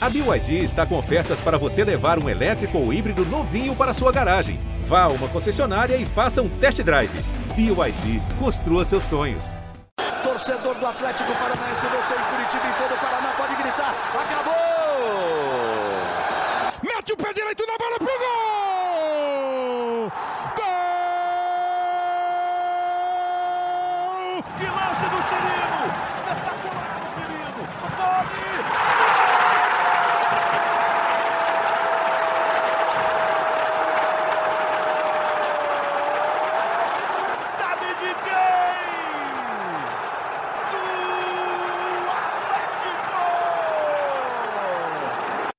A 0.00 0.08
BYD 0.08 0.62
está 0.62 0.86
com 0.86 0.96
ofertas 0.96 1.40
para 1.40 1.58
você 1.58 1.82
levar 1.82 2.22
um 2.22 2.28
elétrico 2.28 2.78
ou 2.78 2.92
híbrido 2.92 3.26
novinho 3.26 3.74
para 3.74 3.92
sua 3.92 4.12
garagem. 4.12 4.60
Vá 4.84 5.02
a 5.02 5.08
uma 5.08 5.26
concessionária 5.28 5.96
e 5.96 6.06
faça 6.06 6.40
um 6.40 6.48
test 6.48 6.80
drive. 6.84 7.10
BYD, 7.56 8.22
construa 8.38 8.84
seus 8.84 9.02
sonhos. 9.02 9.56
Torcedor 10.22 10.76
do 10.76 10.86
Atlético 10.86 11.32
Paranaense, 11.32 11.84
você 11.86 12.14
em 12.14 12.22
Curitiba 12.30 12.68
e 12.68 12.74
todo 12.80 12.94
o 12.94 12.98
Paraná 12.98 13.32
pode 13.36 13.56
gritar: 13.56 13.92
acabou! 14.14 14.54
Mete 16.80 17.12
o 17.12 17.16
pé 17.16 17.32
direito 17.32 17.66
na 17.66 17.76
bola 17.76 17.98
pro 17.98 18.06
gol! 18.06 20.12
Gol! 20.54 20.64
Que 24.58 24.66
lance 24.66 25.06
do 25.10 25.20
Cirino! 25.28 25.82
Espetacular 26.08 27.02
o 27.02 27.04
Cirino! 27.14 27.62
Rony! 27.96 28.58
Sabe 37.58 37.86
de 37.86 38.14
quem? 38.22 38.78
Do 40.70 42.10
Atlético! 42.10 43.24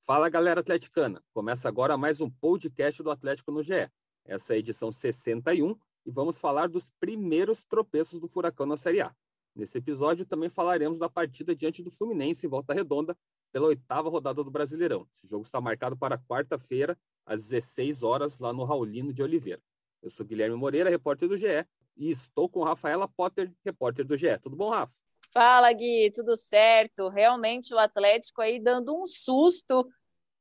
Fala 0.10 0.28
galera 0.28 0.62
atleticana, 0.62 1.24
começa 1.32 1.70
agora 1.70 1.96
mais 1.96 2.20
um 2.20 2.32
podcast 2.32 3.04
do 3.04 3.12
Atlético 3.12 3.52
no 3.52 3.62
GE. 3.62 3.88
Essa 4.26 4.54
é 4.54 4.56
a 4.56 4.58
edição 4.58 4.92
61 4.92 5.78
e 6.04 6.10
vamos 6.10 6.40
falar 6.40 6.68
dos 6.68 6.90
primeiros 7.00 7.64
tropeços 7.64 8.20
do 8.20 8.28
Furacão 8.28 8.66
na 8.66 8.76
Série 8.76 9.02
A. 9.02 9.14
Nesse 9.56 9.78
episódio 9.78 10.26
também 10.26 10.50
falaremos 10.50 10.98
da 10.98 11.08
partida 11.08 11.56
diante 11.56 11.84
do 11.84 11.92
Fluminense 11.92 12.44
em 12.44 12.50
Volta 12.50 12.74
Redonda 12.74 13.16
pela 13.52 13.68
oitava 13.68 14.10
rodada 14.10 14.44
do 14.44 14.50
Brasileirão. 14.50 15.08
Esse 15.14 15.28
jogo 15.28 15.44
está 15.44 15.62
marcado 15.62 15.96
para 15.96 16.18
quarta-feira 16.18 16.98
às 17.24 17.44
16 17.44 18.02
horas 18.02 18.40
lá 18.40 18.52
no 18.52 18.64
Raulino 18.64 19.14
de 19.14 19.22
Oliveira. 19.22 19.62
Eu 20.02 20.10
sou 20.10 20.26
Guilherme 20.26 20.56
Moreira, 20.56 20.90
repórter 20.90 21.30
do 21.30 21.38
GE, 21.38 21.64
e 21.96 22.10
estou 22.10 22.50
com 22.50 22.64
Rafaela 22.64 23.08
Potter, 23.08 23.54
repórter 23.64 24.04
do 24.08 24.18
GE. 24.18 24.40
Tudo 24.42 24.56
bom, 24.56 24.72
Rafa? 24.72 24.98
Fala, 25.32 25.72
Gui, 25.72 26.12
tudo 26.12 26.36
certo? 26.36 27.08
Realmente 27.10 27.74
o 27.76 27.78
Atlético 27.78 28.42
aí 28.42 28.60
dando 28.60 29.00
um 29.00 29.06
susto 29.06 29.88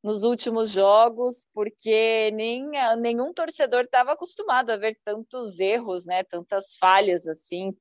nos 0.03 0.23
últimos 0.23 0.71
jogos, 0.71 1.47
porque 1.53 2.31
nem, 2.33 2.69
nenhum 3.01 3.33
torcedor 3.33 3.83
estava 3.83 4.13
acostumado 4.13 4.71
a 4.71 4.77
ver 4.77 4.99
tantos 5.05 5.59
erros, 5.59 6.07
né? 6.07 6.23
Tantas 6.25 6.77
falhas 6.77 7.27
assim 7.27 7.75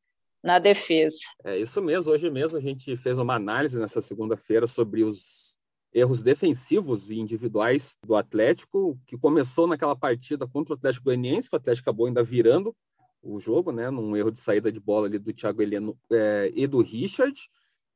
na 0.43 0.59
defesa. 0.59 1.17
É 1.43 1.57
isso 1.57 1.81
mesmo. 1.81 2.11
Hoje 2.11 2.29
mesmo 2.29 2.57
a 2.57 2.61
gente 2.61 2.95
fez 2.97 3.17
uma 3.17 3.35
análise 3.35 3.79
nessa 3.79 4.01
segunda-feira 4.01 4.65
sobre 4.65 5.03
os 5.03 5.57
erros 5.93 6.21
defensivos 6.21 7.09
e 7.09 7.19
individuais 7.19 7.97
do 8.05 8.15
Atlético, 8.15 8.99
que 9.05 9.17
começou 9.17 9.67
naquela 9.67 9.95
partida 9.95 10.47
contra 10.47 10.73
o 10.73 10.77
Atlético 10.77 11.05
Goianiense, 11.05 11.49
que 11.49 11.55
o 11.55 11.57
Atlético 11.57 11.89
acabou 11.89 12.07
ainda 12.07 12.23
virando 12.23 12.75
o 13.21 13.39
jogo, 13.39 13.71
né? 13.71 13.89
Num 13.89 14.15
erro 14.15 14.31
de 14.31 14.39
saída 14.39 14.71
de 14.71 14.79
bola 14.79 15.07
ali 15.07 15.17
do 15.17 15.33
Thiago 15.33 15.61
Heleno 15.61 15.97
é, 16.11 16.51
e 16.55 16.67
do 16.67 16.81
Richard. 16.81 17.37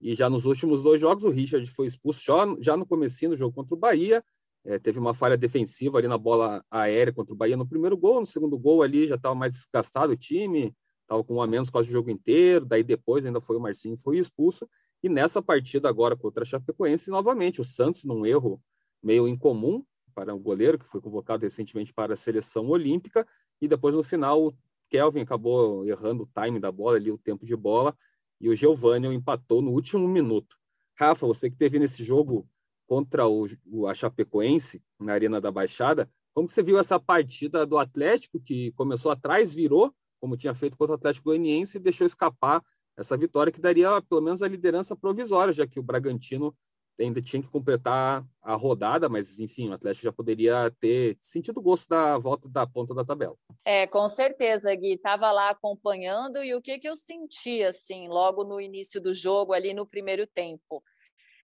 E 0.01 0.15
já 0.15 0.29
nos 0.29 0.45
últimos 0.45 0.81
dois 0.81 0.99
jogos, 0.99 1.23
o 1.23 1.29
Richard 1.29 1.65
foi 1.71 1.85
expulso 1.85 2.21
já, 2.59 2.75
no 2.75 2.85
comecinho 2.85 3.31
do 3.31 3.37
jogo 3.37 3.53
contra 3.53 3.75
o 3.75 3.77
Bahia. 3.77 4.23
É, 4.65 4.79
teve 4.79 4.99
uma 4.99 5.13
falha 5.13 5.37
defensiva 5.37 5.99
ali 5.99 6.07
na 6.07 6.17
bola 6.17 6.63
aérea 6.69 7.13
contra 7.13 7.33
o 7.33 7.37
Bahia 7.37 7.55
no 7.55 7.67
primeiro 7.67 7.95
gol. 7.95 8.19
No 8.19 8.25
segundo 8.25 8.57
gol 8.57 8.81
ali 8.81 9.07
já 9.07 9.15
estava 9.15 9.35
mais 9.35 9.53
desgastado 9.53 10.13
o 10.13 10.17
time, 10.17 10.75
estava 11.03 11.23
com 11.23 11.35
um 11.35 11.41
a 11.41 11.47
menos 11.47 11.69
quase 11.69 11.89
o 11.89 11.91
jogo 11.91 12.09
inteiro. 12.09 12.65
Daí 12.65 12.83
depois 12.83 13.25
ainda 13.25 13.39
foi 13.39 13.57
o 13.57 13.59
Marcinho, 13.59 13.95
foi 13.95 14.17
expulso. 14.17 14.67
E 15.03 15.09
nessa 15.09 15.41
partida 15.41 15.87
agora 15.87 16.15
contra 16.15 16.43
a 16.43 16.45
Chapecoense, 16.45 17.11
novamente, 17.11 17.61
o 17.61 17.63
Santos, 17.63 18.03
num 18.03 18.25
erro 18.25 18.61
meio 19.03 19.27
incomum 19.27 19.83
para 20.15 20.33
o 20.33 20.39
goleiro, 20.39 20.79
que 20.79 20.85
foi 20.85 20.99
convocado 20.99 21.43
recentemente 21.43 21.93
para 21.93 22.13
a 22.13 22.17
seleção 22.17 22.67
olímpica. 22.69 23.25
E 23.61 23.67
depois 23.67 23.93
no 23.93 24.03
final, 24.03 24.47
o 24.47 24.53
Kelvin 24.89 25.21
acabou 25.21 25.87
errando 25.87 26.23
o 26.23 26.41
time 26.41 26.59
da 26.59 26.71
bola 26.71 26.97
ali, 26.97 27.11
o 27.11 27.17
tempo 27.17 27.45
de 27.45 27.55
bola 27.55 27.95
e 28.41 28.49
o 28.49 28.55
Giovanni 28.55 29.07
empatou 29.07 29.61
no 29.61 29.71
último 29.71 30.07
minuto. 30.07 30.57
Rafa, 30.95 31.27
você 31.27 31.49
que 31.49 31.55
teve 31.55 31.77
nesse 31.77 32.03
jogo 32.03 32.47
contra 32.87 33.27
o, 33.27 33.47
o 33.65 33.87
a 33.87 33.93
Chapecoense 33.93 34.83
na 34.99 35.13
Arena 35.13 35.39
da 35.39 35.51
Baixada, 35.51 36.09
como 36.33 36.49
você 36.49 36.63
viu 36.63 36.79
essa 36.79 36.99
partida 36.99 37.65
do 37.65 37.77
Atlético 37.77 38.39
que 38.39 38.71
começou 38.71 39.11
atrás, 39.11 39.53
virou, 39.53 39.93
como 40.19 40.35
tinha 40.35 40.53
feito 40.53 40.75
contra 40.75 40.93
o 40.93 40.95
Atlético 40.95 41.25
Goianiense 41.25 41.77
e 41.77 41.81
deixou 41.81 42.05
escapar 42.07 42.63
essa 42.97 43.15
vitória 43.15 43.51
que 43.51 43.61
daria 43.61 44.01
pelo 44.01 44.21
menos 44.21 44.41
a 44.41 44.47
liderança 44.47 44.95
provisória, 44.95 45.53
já 45.53 45.67
que 45.67 45.79
o 45.79 45.83
Bragantino 45.83 46.55
ainda 47.03 47.21
tinha 47.21 47.41
que 47.41 47.49
completar 47.49 48.25
a 48.41 48.55
rodada, 48.55 49.07
mas 49.07 49.39
enfim, 49.39 49.69
o 49.69 49.73
Atlético 49.73 50.05
já 50.05 50.11
poderia 50.11 50.71
ter 50.79 51.17
sentido 51.21 51.59
o 51.59 51.61
gosto 51.61 51.87
da 51.89 52.17
volta 52.17 52.49
da 52.49 52.65
ponta 52.65 52.93
da 52.93 53.03
tabela. 53.03 53.35
É, 53.63 53.85
com 53.87 54.07
certeza, 54.07 54.73
Gui, 54.75 54.93
estava 54.93 55.31
lá 55.31 55.49
acompanhando 55.49 56.43
e 56.43 56.55
o 56.55 56.61
que, 56.61 56.79
que 56.79 56.89
eu 56.89 56.95
senti 56.95 57.63
assim, 57.63 58.07
logo 58.07 58.43
no 58.43 58.59
início 58.59 58.99
do 59.01 59.13
jogo, 59.13 59.53
ali 59.53 59.73
no 59.73 59.85
primeiro 59.85 60.25
tempo. 60.27 60.83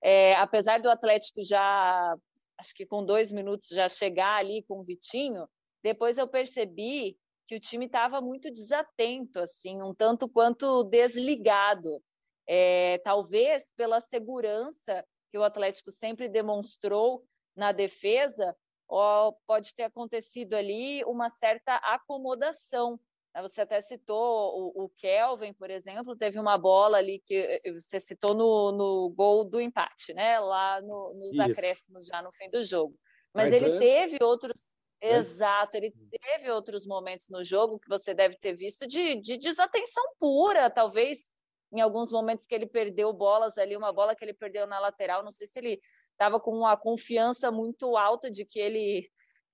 É, 0.01 0.35
apesar 0.35 0.79
do 0.79 0.89
Atlético 0.89 1.43
já, 1.43 2.15
acho 2.57 2.73
que 2.73 2.85
com 2.85 3.05
dois 3.05 3.31
minutos 3.31 3.69
já 3.69 3.89
chegar 3.89 4.37
ali 4.37 4.63
com 4.67 4.79
o 4.79 4.83
Vitinho, 4.83 5.47
depois 5.83 6.17
eu 6.17 6.27
percebi 6.27 7.17
que 7.47 7.55
o 7.55 7.59
time 7.59 7.85
estava 7.85 8.19
muito 8.19 8.51
desatento, 8.51 9.39
assim, 9.39 9.81
um 9.81 9.93
tanto 9.93 10.27
quanto 10.27 10.83
desligado. 10.83 12.01
É, 12.49 12.99
talvez 12.99 13.73
pela 13.75 13.99
segurança 13.99 15.05
que 15.31 15.37
o 15.37 15.43
Atlético 15.43 15.91
sempre 15.91 16.27
demonstrou 16.27 17.23
na 17.55 17.71
defesa, 17.71 18.55
ó, 18.87 19.33
pode 19.45 19.73
ter 19.75 19.83
acontecido 19.83 20.53
ali 20.53 21.03
uma 21.05 21.29
certa 21.29 21.75
acomodação. 21.77 22.99
Você 23.41 23.61
até 23.61 23.81
citou 23.81 24.73
o, 24.75 24.85
o, 24.85 24.89
Kelvin, 24.97 25.53
por 25.53 25.69
exemplo, 25.69 26.15
teve 26.15 26.39
uma 26.39 26.57
bola 26.57 26.97
ali 26.97 27.21
que 27.23 27.61
você 27.71 27.99
citou 27.99 28.33
no, 28.33 28.71
no 28.71 29.09
gol 29.15 29.43
do 29.43 29.61
empate, 29.61 30.13
né? 30.13 30.39
Lá 30.39 30.81
no, 30.81 31.13
nos 31.13 31.33
Isso. 31.33 31.43
acréscimos 31.43 32.05
já 32.07 32.21
no 32.21 32.31
fim 32.31 32.49
do 32.49 32.63
jogo. 32.63 32.95
Mas, 33.33 33.51
Mas 33.51 33.53
ele 33.53 33.65
antes... 33.73 33.79
teve 33.79 34.23
outros. 34.23 34.77
Exato, 34.99 35.77
ele 35.77 35.93
teve 36.09 36.49
outros 36.49 36.87
momentos 36.87 37.29
no 37.29 37.43
jogo 37.43 37.77
que 37.77 37.87
você 37.87 38.15
deve 38.15 38.35
ter 38.35 38.53
visto 38.53 38.87
de, 38.87 39.21
de 39.21 39.37
desatenção 39.37 40.03
pura, 40.19 40.71
talvez 40.71 41.31
em 41.71 41.81
alguns 41.81 42.11
momentos 42.11 42.45
que 42.45 42.55
ele 42.55 42.65
perdeu 42.65 43.11
bolas 43.11 43.57
ali, 43.57 43.75
uma 43.75 43.91
bola 43.91 44.15
que 44.15 44.23
ele 44.23 44.33
perdeu 44.33 44.65
na 44.65 44.79
lateral, 44.79 45.23
não 45.23 45.31
sei 45.31 45.47
se 45.47 45.59
ele 45.59 45.79
estava 46.11 46.39
com 46.39 46.51
uma 46.51 46.77
confiança 46.77 47.51
muito 47.51 47.97
alta 47.97 48.29
de 48.31 48.45
que 48.45 48.59
ele 48.59 49.07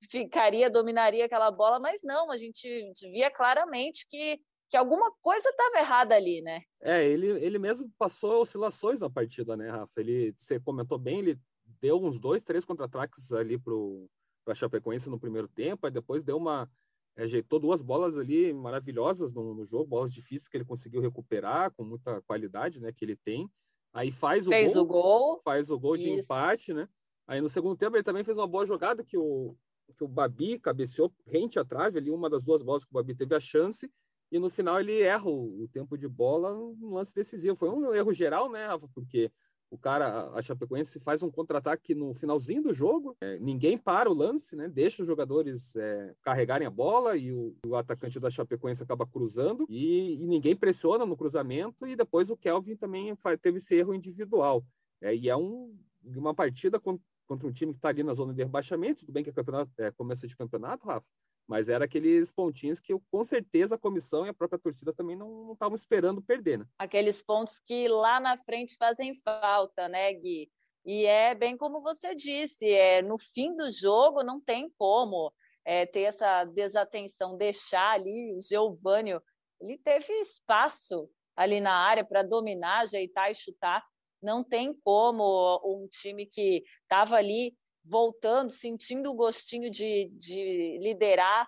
ficaria, 0.10 0.70
dominaria 0.70 1.26
aquela 1.26 1.50
bola, 1.50 1.80
mas 1.80 2.02
não, 2.04 2.32
a 2.32 2.38
gente 2.38 2.92
via 3.12 3.32
claramente 3.32 4.06
que, 4.08 4.40
que 4.70 4.78
alguma 4.78 5.12
coisa 5.22 5.48
estava 5.50 5.80
errada 5.80 6.16
ali, 6.16 6.42
né? 6.42 6.62
É, 6.82 7.04
ele, 7.04 7.28
ele 7.44 7.58
mesmo 7.58 7.90
passou 7.98 8.42
oscilações 8.42 9.00
na 9.00 9.10
partida, 9.10 9.56
né, 9.56 9.70
Rafa? 9.70 10.00
Ele, 10.00 10.34
você 10.36 10.60
comentou 10.60 11.00
bem, 11.00 11.20
ele 11.20 11.40
deu 11.82 12.02
uns 12.02 12.20
dois, 12.20 12.44
três 12.44 12.66
contra-ataques 12.66 13.32
ali 13.32 13.58
pro 13.58 14.10
para 14.46 14.54
Chapecoense 14.54 15.10
no 15.10 15.18
primeiro 15.18 15.48
tempo, 15.48 15.86
aí 15.86 15.92
depois 15.92 16.22
deu 16.22 16.36
uma 16.36 16.70
ajeitou 17.16 17.60
duas 17.60 17.82
bolas 17.82 18.18
ali 18.18 18.54
maravilhosas 18.54 19.34
no, 19.34 19.54
no, 19.54 19.66
jogo, 19.66 19.86
bolas 19.86 20.14
difíceis 20.14 20.48
que 20.48 20.58
ele 20.58 20.66
conseguiu 20.66 21.02
recuperar 21.02 21.72
com 21.72 21.84
muita 21.84 22.22
qualidade, 22.24 22.82
né, 22.82 22.92
que 22.92 23.06
ele 23.06 23.16
tem. 23.16 23.50
Aí 23.94 24.12
faz 24.12 24.48
o 24.48 24.50
fez 24.50 24.74
gol, 24.74 24.84
o 24.84 24.86
gol, 24.86 25.42
faz 25.44 25.70
o 25.70 25.80
gol 25.80 25.96
de 25.96 26.10
Isso. 26.10 26.24
empate, 26.24 26.74
né? 26.74 26.90
Aí 27.28 27.40
no 27.40 27.48
segundo 27.48 27.78
tempo 27.78 27.96
ele 27.96 28.04
também 28.04 28.24
fez 28.24 28.38
uma 28.38 28.48
boa 28.48 28.66
jogada 28.66 29.04
que 29.04 29.18
o 29.18 29.56
que 29.98 30.04
o 30.04 30.08
Babi 30.08 30.58
cabeceou 30.58 31.14
rente 31.26 31.60
à 31.60 31.66
trave 31.66 32.00
ali, 32.00 32.10
uma 32.10 32.30
das 32.30 32.44
duas 32.44 32.64
bolas 32.64 32.84
que 32.84 32.92
o 32.92 32.94
Babi 32.94 33.14
teve 33.14 33.36
a 33.36 33.40
chance, 33.40 33.92
e 34.32 34.40
no 34.40 34.50
final 34.50 34.80
ele 34.80 35.02
erra 35.02 35.30
o, 35.30 35.64
o 35.64 35.68
tempo 35.68 35.98
de 35.98 36.08
bola 36.08 36.54
no 36.54 36.96
lance 36.96 37.14
decisivo. 37.14 37.56
Foi 37.56 37.70
um 37.70 37.94
erro 37.94 38.12
geral, 38.12 38.50
né, 38.50 38.66
Rafa? 38.66 38.88
Porque 38.88 39.32
o 39.74 39.78
cara, 39.80 40.30
a 40.36 40.42
Chapecoense 40.42 41.00
faz 41.00 41.24
um 41.24 41.32
contra-ataque 41.32 41.96
no 41.96 42.14
finalzinho 42.14 42.62
do 42.62 42.72
jogo, 42.72 43.18
é, 43.20 43.40
ninguém 43.40 43.76
para 43.76 44.08
o 44.08 44.14
lance, 44.14 44.56
né? 44.56 44.70
Deixa 44.70 45.02
os 45.02 45.08
jogadores 45.08 45.76
é, 45.76 46.14
carregarem 46.22 46.68
a 46.68 46.70
bola 46.70 47.18
e 47.18 47.34
o, 47.34 47.56
o, 47.66 47.76
atacante 47.76 48.20
da 48.20 48.30
Chapecoense 48.30 48.84
acaba 48.84 49.08
cruzando 49.08 49.66
e, 49.68 50.14
e, 50.22 50.28
ninguém 50.28 50.56
pressiona 50.56 51.08
no 51.08 51.18
cruzamento 51.18 51.88
e 51.88 51.96
depois 51.96 52.30
o 52.30 52.38
Kelvin 52.38 52.76
também 52.76 53.18
teve 53.42 53.58
esse 53.58 53.74
erro 53.74 53.96
individual. 53.96 54.64
É, 55.02 55.16
e 55.16 55.28
é 55.28 55.36
um, 55.36 55.76
uma 56.04 56.36
partida 56.36 56.80
contra, 56.80 57.04
um 57.28 57.52
time 57.52 57.74
que 57.74 57.80
está 57.80 57.90
ali 57.90 58.04
na 58.04 58.14
zona 58.14 58.32
de 58.32 58.44
rebaixamento, 58.44 59.00
tudo 59.00 59.12
bem 59.12 59.24
que 59.24 59.32
é, 59.32 59.34
campeonato, 59.34 59.72
é 59.80 59.90
começo 59.90 60.28
de 60.28 60.36
campeonato, 60.36 60.86
Rafa, 60.86 61.08
mas 61.48 61.70
era 61.70 61.86
aqueles 61.86 62.32
pontinhos 62.32 62.80
que 62.80 62.94
com 63.12 63.24
certeza 63.24 63.76
a 63.76 63.80
comissão 63.80 64.26
e 64.26 64.30
a 64.30 64.34
própria 64.34 64.60
torcida 64.60 64.94
também 64.94 65.16
não 65.16 65.54
estavam 65.54 65.76
esperando 65.76 66.22
perder, 66.22 66.60
né? 66.60 66.66
Aqueles 66.78 67.22
pontos 67.22 67.60
que 67.60 67.88
lá 67.88 68.20
na 68.20 68.38
frente 68.38 68.76
fazem 68.78 69.14
falta, 69.14 69.88
né, 69.88 70.14
Gui? 70.14 70.50
E 70.86 71.06
é 71.06 71.34
bem 71.34 71.56
como 71.56 71.82
você 71.82 72.14
disse, 72.14 72.70
é 72.70 73.02
no 73.02 73.18
fim 73.18 73.56
do 73.56 73.70
jogo 73.70 74.24
não 74.24 74.42
tem 74.42 74.70
como 74.78 75.32
é, 75.66 75.86
ter 75.86 76.02
essa 76.02 76.44
desatenção, 76.46 77.38
deixar 77.38 77.92
ali 77.92 78.36
o 78.36 78.42
Geovânio, 78.42 79.22
ele 79.62 79.78
teve 79.78 80.12
espaço 80.20 81.10
ali 81.36 81.62
na 81.62 81.74
área 81.74 82.04
para 82.04 82.22
dominar, 82.22 82.82
ajeitar 82.82 83.32
e 83.32 83.36
chutar, 83.36 83.84
não 84.22 84.44
tem 84.44 84.74
como 84.84 85.62
um 85.66 85.88
time 85.88 86.26
que 86.26 86.64
estava 86.84 87.16
ali 87.16 87.56
voltando, 87.84 88.50
sentindo 88.50 89.12
o 89.12 89.16
gostinho 89.16 89.70
de, 89.70 90.10
de 90.16 90.80
liderar, 90.82 91.48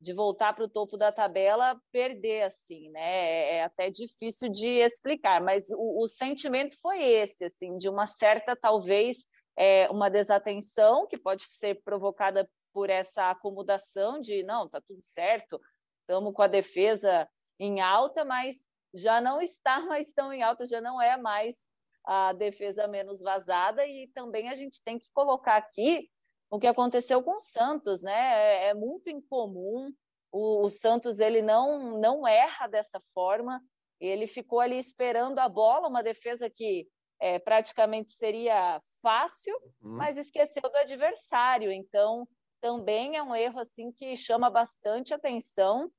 de 0.00 0.12
voltar 0.12 0.52
para 0.54 0.64
o 0.64 0.68
topo 0.68 0.96
da 0.96 1.10
tabela, 1.10 1.80
perder 1.90 2.42
assim, 2.42 2.88
né? 2.90 3.00
É, 3.00 3.56
é 3.56 3.64
até 3.64 3.90
difícil 3.90 4.48
de 4.48 4.68
explicar, 4.80 5.40
mas 5.40 5.70
o, 5.70 6.02
o 6.02 6.06
sentimento 6.06 6.76
foi 6.80 7.02
esse, 7.02 7.44
assim, 7.44 7.76
de 7.78 7.88
uma 7.88 8.06
certa, 8.06 8.54
talvez, 8.54 9.18
é, 9.56 9.88
uma 9.90 10.08
desatenção 10.08 11.06
que 11.06 11.18
pode 11.18 11.42
ser 11.42 11.82
provocada 11.82 12.48
por 12.72 12.90
essa 12.90 13.30
acomodação 13.30 14.20
de 14.20 14.44
não, 14.44 14.68
tá 14.68 14.80
tudo 14.80 15.02
certo, 15.02 15.60
estamos 16.00 16.32
com 16.32 16.42
a 16.42 16.46
defesa 16.46 17.28
em 17.58 17.80
alta, 17.80 18.24
mas 18.24 18.56
já 18.94 19.20
não 19.20 19.40
está 19.42 19.80
mais 19.80 20.12
tão 20.12 20.32
em 20.32 20.42
alta, 20.42 20.64
já 20.64 20.80
não 20.80 21.02
é 21.02 21.16
mais 21.16 21.56
a 22.08 22.32
defesa 22.32 22.88
menos 22.88 23.20
vazada 23.20 23.86
e 23.86 24.08
também 24.14 24.48
a 24.48 24.54
gente 24.54 24.82
tem 24.82 24.98
que 24.98 25.12
colocar 25.12 25.56
aqui 25.56 26.08
o 26.50 26.58
que 26.58 26.66
aconteceu 26.66 27.22
com 27.22 27.36
o 27.36 27.40
Santos, 27.40 28.02
né? 28.02 28.14
É, 28.14 28.68
é 28.68 28.74
muito 28.74 29.10
incomum. 29.10 29.92
O, 30.32 30.64
o, 30.64 30.70
Santos 30.70 31.20
ele 31.20 31.42
não 31.42 32.00
não 32.00 32.26
erra 32.26 32.66
dessa 32.66 32.98
forma. 33.12 33.60
Ele 34.00 34.26
ficou 34.26 34.58
ali 34.58 34.78
esperando 34.78 35.38
a 35.38 35.50
bola, 35.50 35.86
uma 35.86 36.02
defesa 36.02 36.48
que 36.48 36.88
é, 37.20 37.38
praticamente 37.38 38.12
seria 38.12 38.80
fácil, 39.02 39.54
uhum. 39.82 39.96
mas 39.98 40.16
esqueceu 40.16 40.62
do 40.62 40.76
adversário. 40.76 41.70
Então 41.70 42.26
também 42.58 43.16
é 43.16 43.22
um 43.22 43.36
erro 43.36 43.60
assim 43.60 43.92
que 43.92 44.16
chama 44.16 44.48
bastante 44.48 45.12
atenção 45.12 45.92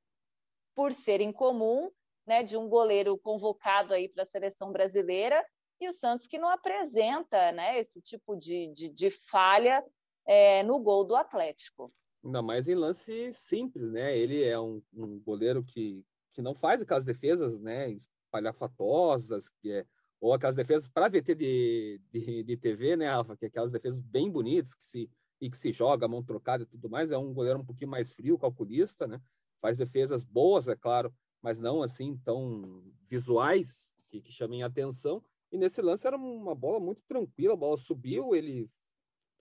por 0.73 0.91
ser 0.91 1.21
incomum, 1.21 1.91
né? 2.25 2.41
De 2.41 2.57
um 2.57 2.67
goleiro 2.67 3.15
convocado 3.19 3.93
aí 3.93 4.09
para 4.09 4.23
a 4.23 4.25
seleção 4.25 4.71
brasileira 4.71 5.45
e 5.79 5.87
o 5.87 5.91
Santos 5.91 6.27
que 6.27 6.37
não 6.37 6.49
apresenta 6.49 7.51
né, 7.51 7.79
esse 7.79 8.01
tipo 8.01 8.35
de, 8.35 8.71
de, 8.73 8.89
de 8.89 9.09
falha 9.09 9.83
é, 10.25 10.61
no 10.63 10.79
gol 10.79 11.03
do 11.03 11.15
Atlético. 11.15 11.91
Ainda 12.23 12.41
mais 12.41 12.67
em 12.67 12.75
lance 12.75 13.31
simples, 13.33 13.91
né? 13.91 14.17
Ele 14.17 14.43
é 14.43 14.59
um, 14.59 14.81
um 14.93 15.19
goleiro 15.19 15.63
que, 15.63 16.05
que 16.33 16.41
não 16.41 16.53
faz 16.53 16.81
aquelas 16.81 17.05
defesas 17.05 17.57
né, 17.59 17.89
espalhafatosas, 17.91 19.49
que 19.49 19.71
é, 19.71 19.85
ou 20.19 20.33
aquelas 20.33 20.57
defesas 20.57 20.89
para 20.89 21.07
VT 21.07 21.33
de, 21.35 22.01
de, 22.11 22.43
de, 22.43 22.57
TV, 22.57 22.97
né? 22.97 23.07
Que 23.37 23.45
é 23.45 23.47
aquelas 23.47 23.71
defesas 23.71 24.01
bem 24.01 24.29
bonitas 24.29 24.75
que 24.75 24.85
se, 24.85 25.09
e 25.39 25.49
que 25.49 25.57
se 25.57 25.71
joga, 25.71 26.07
mão 26.07 26.21
trocada 26.21 26.63
e 26.63 26.67
tudo 26.67 26.89
mais. 26.89 27.11
É 27.11 27.17
um 27.17 27.33
goleiro 27.33 27.59
um 27.59 27.65
pouquinho 27.65 27.89
mais 27.89 28.11
frio, 28.11 28.37
calculista, 28.37 29.07
né? 29.07 29.21
Faz 29.61 29.77
defesas 29.77 30.25
boas, 30.25 30.67
é 30.67 30.75
claro, 30.75 31.13
mas 31.41 31.59
não 31.59 31.81
assim 31.81 32.17
tão 32.17 32.83
visuais 33.07 33.93
que, 34.09 34.21
que 34.21 34.31
chamem 34.31 34.61
atenção. 34.61 35.23
E 35.51 35.57
nesse 35.57 35.81
lance 35.81 36.05
era 36.05 36.15
uma 36.15 36.53
bola 36.53 36.79
muito 36.79 37.01
tranquila, 37.07 37.53
a 37.53 37.57
bola 37.57 37.77
subiu, 37.77 38.35
ele 38.35 38.69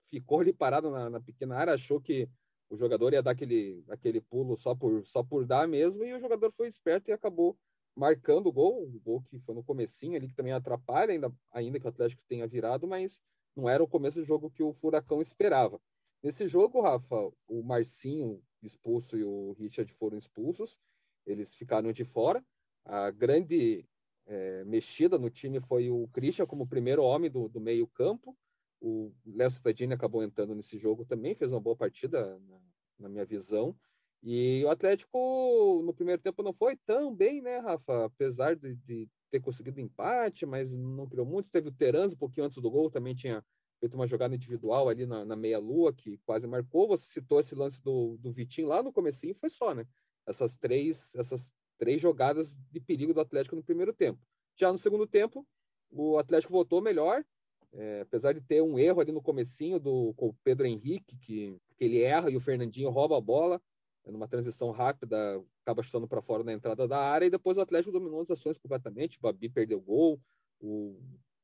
ficou 0.06 0.40
ali 0.40 0.52
parado 0.52 0.90
na, 0.90 1.10
na, 1.10 1.20
pequena 1.20 1.56
área, 1.56 1.74
achou 1.74 2.00
que 2.00 2.28
o 2.70 2.76
jogador 2.76 3.12
ia 3.12 3.22
dar 3.22 3.32
aquele, 3.32 3.84
aquele 3.88 4.20
pulo 4.20 4.56
só 4.56 4.74
por, 4.74 5.04
só 5.04 5.22
por 5.22 5.44
dar 5.44 5.68
mesmo, 5.68 6.04
e 6.04 6.14
o 6.14 6.20
jogador 6.20 6.50
foi 6.50 6.68
esperto 6.68 7.08
e 7.08 7.12
acabou 7.12 7.56
marcando 7.94 8.46
o 8.46 8.52
gol, 8.52 8.84
o 8.84 9.00
gol 9.00 9.22
que 9.22 9.38
foi 9.38 9.54
no 9.54 9.62
comecinho 9.62 10.16
ali, 10.16 10.28
que 10.28 10.34
também 10.34 10.52
atrapalha, 10.52 11.12
ainda, 11.12 11.32
ainda 11.50 11.80
que 11.80 11.86
o 11.86 11.88
Atlético 11.88 12.22
tenha 12.28 12.46
virado, 12.46 12.86
mas 12.86 13.20
não 13.56 13.68
era 13.68 13.82
o 13.82 13.88
começo 13.88 14.20
do 14.20 14.24
jogo 14.24 14.50
que 14.50 14.62
o 14.62 14.72
Furacão 14.72 15.20
esperava. 15.20 15.80
Nesse 16.22 16.46
jogo, 16.46 16.80
Rafa, 16.80 17.30
o 17.48 17.62
Marcinho 17.62 18.42
expulso 18.62 19.16
e 19.16 19.24
o 19.24 19.52
Richard 19.58 19.92
foram 19.94 20.16
expulsos, 20.16 20.78
eles 21.26 21.54
ficaram 21.54 21.92
de 21.92 22.04
fora. 22.04 22.44
A 22.84 23.10
grande 23.10 23.84
é, 24.28 24.62
mexida 24.64 25.18
no 25.18 25.30
time 25.30 25.58
foi 25.58 25.88
o 25.88 26.06
Christian 26.08 26.46
como 26.46 26.66
primeiro 26.66 27.02
homem 27.02 27.30
do, 27.30 27.48
do 27.48 27.60
meio 27.60 27.86
campo. 27.86 28.36
O 28.80 29.10
Léo 29.26 29.50
Cittadini 29.50 29.94
acabou 29.94 30.22
entrando 30.22 30.54
nesse 30.54 30.76
jogo 30.76 31.04
também, 31.04 31.34
fez 31.34 31.50
uma 31.50 31.60
boa 31.60 31.74
partida 31.74 32.38
na, 32.46 32.60
na, 33.00 33.08
minha 33.08 33.24
visão. 33.24 33.74
E 34.22 34.62
o 34.64 34.70
Atlético 34.70 35.82
no 35.84 35.94
primeiro 35.94 36.20
tempo 36.20 36.42
não 36.42 36.52
foi 36.52 36.76
tão 36.76 37.12
bem, 37.14 37.40
né, 37.40 37.58
Rafa? 37.58 38.04
Apesar 38.04 38.54
de, 38.54 38.76
de 38.76 39.08
ter 39.30 39.40
conseguido 39.40 39.80
empate, 39.80 40.44
mas 40.44 40.74
não 40.74 41.08
criou 41.08 41.26
muito. 41.26 41.50
Teve 41.50 41.68
o 41.68 41.72
Teranzo 41.72 42.14
um 42.14 42.18
pouquinho 42.18 42.46
antes 42.46 42.58
do 42.60 42.70
gol, 42.70 42.90
também 42.90 43.14
tinha 43.14 43.42
feito 43.80 43.94
uma 43.94 44.06
jogada 44.06 44.34
individual 44.34 44.88
ali 44.88 45.06
na, 45.06 45.24
na 45.24 45.36
meia-lua, 45.36 45.92
que 45.92 46.18
quase 46.18 46.46
marcou. 46.46 46.88
Você 46.88 47.06
citou 47.06 47.40
esse 47.40 47.54
lance 47.54 47.82
do, 47.82 48.18
do 48.18 48.30
Vitinho 48.30 48.68
lá 48.68 48.82
no 48.82 48.92
comecinho, 48.92 49.34
foi 49.34 49.48
só, 49.48 49.74
né? 49.74 49.86
Essas 50.26 50.56
três, 50.56 51.14
essas 51.14 51.52
três 51.78 52.00
jogadas 52.00 52.58
de 52.70 52.80
perigo 52.80 53.14
do 53.14 53.20
Atlético 53.20 53.56
no 53.56 53.62
primeiro 53.62 53.92
tempo. 53.92 54.20
Já 54.56 54.70
no 54.70 54.78
segundo 54.78 55.06
tempo, 55.06 55.46
o 55.90 56.18
Atlético 56.18 56.52
voltou 56.52 56.82
melhor, 56.82 57.24
é, 57.72 58.00
apesar 58.00 58.32
de 58.32 58.40
ter 58.40 58.62
um 58.62 58.78
erro 58.78 59.00
ali 59.00 59.12
no 59.12 59.22
comecinho 59.22 59.78
do 59.78 60.12
com 60.14 60.28
o 60.28 60.34
Pedro 60.42 60.66
Henrique, 60.66 61.16
que, 61.16 61.56
que 61.76 61.84
ele 61.84 62.02
erra 62.02 62.30
e 62.30 62.36
o 62.36 62.40
Fernandinho 62.40 62.90
rouba 62.90 63.16
a 63.16 63.20
bola, 63.20 63.60
é 64.04 64.10
numa 64.10 64.26
transição 64.26 64.70
rápida, 64.70 65.42
acaba 65.62 65.82
chutando 65.82 66.08
para 66.08 66.22
fora 66.22 66.42
na 66.42 66.52
entrada 66.52 66.88
da 66.88 66.98
área, 66.98 67.26
e 67.26 67.30
depois 67.30 67.56
o 67.56 67.60
Atlético 67.60 67.92
dominou 67.92 68.20
as 68.20 68.30
ações 68.30 68.58
completamente, 68.58 69.18
o 69.18 69.20
Babi 69.20 69.48
perdeu 69.48 69.80
gol, 69.80 70.20
o, 70.60 70.98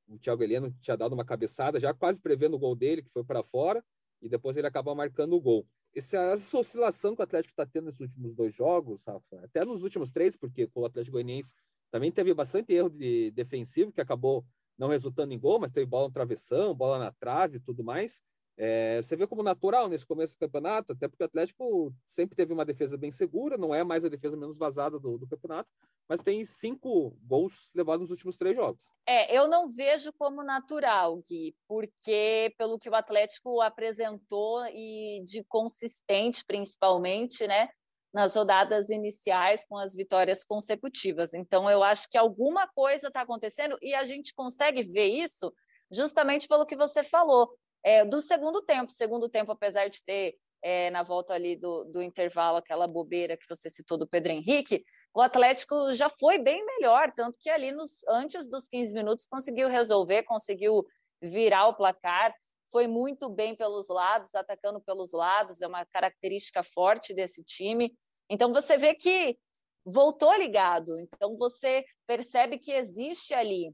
o 0.08 0.18
Thiago 0.18 0.42
Heleno 0.42 0.74
tinha 0.80 0.96
dado 0.96 1.12
uma 1.12 1.24
cabeçada, 1.24 1.78
já 1.78 1.94
quase 1.94 2.20
prevendo 2.20 2.54
o 2.54 2.58
gol 2.58 2.74
dele, 2.74 3.02
que 3.02 3.10
foi 3.10 3.22
para 3.22 3.42
fora, 3.42 3.84
e 4.20 4.28
depois 4.28 4.56
ele 4.56 4.66
acaba 4.66 4.94
marcando 4.94 5.34
o 5.34 5.40
gol 5.40 5.66
essa, 5.94 6.18
essa 6.18 6.58
oscilação 6.58 7.14
que 7.14 7.22
o 7.22 7.24
Atlético 7.24 7.52
está 7.52 7.64
tendo 7.66 7.86
nesses 7.86 8.00
últimos 8.00 8.34
dois 8.34 8.54
jogos, 8.54 9.04
Rafa, 9.04 9.44
até 9.44 9.64
nos 9.64 9.82
últimos 9.82 10.10
três, 10.10 10.36
porque 10.36 10.68
o 10.74 10.84
Atlético 10.84 11.12
Goianiense 11.12 11.54
também 11.90 12.10
teve 12.10 12.34
bastante 12.34 12.72
erro 12.72 12.90
de 12.90 13.30
defensivo, 13.30 13.92
que 13.92 14.00
acabou 14.00 14.44
não 14.76 14.88
resultando 14.88 15.32
em 15.32 15.38
gol, 15.38 15.60
mas 15.60 15.70
teve 15.70 15.86
bola 15.86 16.08
no 16.08 16.12
travessão, 16.12 16.74
bola 16.74 16.98
na 16.98 17.12
trave 17.12 17.58
e 17.58 17.60
tudo 17.60 17.84
mais. 17.84 18.20
É, 18.56 19.02
você 19.02 19.16
vê 19.16 19.26
como 19.26 19.42
natural 19.42 19.88
nesse 19.88 20.06
começo 20.06 20.34
do 20.34 20.38
campeonato, 20.38 20.92
até 20.92 21.08
porque 21.08 21.24
o 21.24 21.26
Atlético 21.26 21.92
sempre 22.06 22.36
teve 22.36 22.52
uma 22.52 22.64
defesa 22.64 22.96
bem 22.96 23.10
segura, 23.10 23.56
não 23.56 23.74
é 23.74 23.82
mais 23.82 24.04
a 24.04 24.08
defesa 24.08 24.36
menos 24.36 24.56
vazada 24.56 24.98
do, 24.98 25.18
do 25.18 25.26
campeonato, 25.26 25.68
mas 26.08 26.20
tem 26.20 26.44
cinco 26.44 27.16
gols 27.22 27.70
levados 27.74 28.02
nos 28.02 28.10
últimos 28.10 28.36
três 28.36 28.54
jogos. 28.54 28.80
É, 29.06 29.36
eu 29.36 29.48
não 29.48 29.66
vejo 29.66 30.12
como 30.12 30.42
natural, 30.42 31.16
Gui, 31.16 31.54
porque 31.66 32.54
pelo 32.56 32.78
que 32.78 32.88
o 32.88 32.94
Atlético 32.94 33.60
apresentou 33.60 34.64
e 34.66 35.22
de 35.24 35.42
consistente, 35.44 36.44
principalmente, 36.46 37.46
né, 37.46 37.68
nas 38.12 38.36
rodadas 38.36 38.88
iniciais 38.88 39.66
com 39.66 39.76
as 39.76 39.94
vitórias 39.96 40.44
consecutivas. 40.44 41.34
Então, 41.34 41.68
eu 41.68 41.82
acho 41.82 42.08
que 42.08 42.16
alguma 42.16 42.68
coisa 42.68 43.08
está 43.08 43.22
acontecendo 43.22 43.76
e 43.82 43.92
a 43.94 44.04
gente 44.04 44.32
consegue 44.32 44.84
ver 44.84 45.08
isso 45.08 45.52
justamente 45.90 46.46
pelo 46.46 46.64
que 46.64 46.76
você 46.76 47.02
falou 47.02 47.50
é, 47.84 48.04
do 48.04 48.20
segundo 48.20 48.62
tempo. 48.62 48.90
Segundo 48.90 49.28
tempo, 49.28 49.52
apesar 49.52 49.88
de 49.88 50.02
ter 50.02 50.36
é, 50.62 50.90
na 50.90 51.02
volta 51.02 51.34
ali 51.34 51.54
do, 51.54 51.84
do 51.84 52.02
intervalo 52.02 52.56
aquela 52.56 52.88
bobeira 52.88 53.36
que 53.36 53.46
você 53.46 53.68
citou 53.68 53.98
do 53.98 54.08
Pedro 54.08 54.32
Henrique, 54.32 54.82
o 55.14 55.20
Atlético 55.20 55.92
já 55.92 56.08
foi 56.08 56.38
bem 56.38 56.64
melhor, 56.64 57.10
tanto 57.12 57.38
que 57.38 57.50
ali 57.50 57.70
nos, 57.70 58.02
antes 58.08 58.48
dos 58.48 58.66
15 58.68 58.94
minutos 58.94 59.26
conseguiu 59.26 59.68
resolver, 59.68 60.24
conseguiu 60.24 60.84
virar 61.22 61.68
o 61.68 61.76
placar, 61.76 62.34
foi 62.72 62.88
muito 62.88 63.28
bem 63.28 63.54
pelos 63.54 63.88
lados, 63.88 64.34
atacando 64.34 64.80
pelos 64.80 65.12
lados, 65.12 65.60
é 65.60 65.68
uma 65.68 65.84
característica 65.84 66.64
forte 66.64 67.14
desse 67.14 67.44
time. 67.44 67.94
Então 68.28 68.52
você 68.52 68.76
vê 68.76 68.94
que 68.94 69.38
voltou 69.84 70.34
ligado, 70.34 70.98
então 70.98 71.36
você 71.36 71.84
percebe 72.06 72.58
que 72.58 72.72
existe 72.72 73.34
ali 73.34 73.72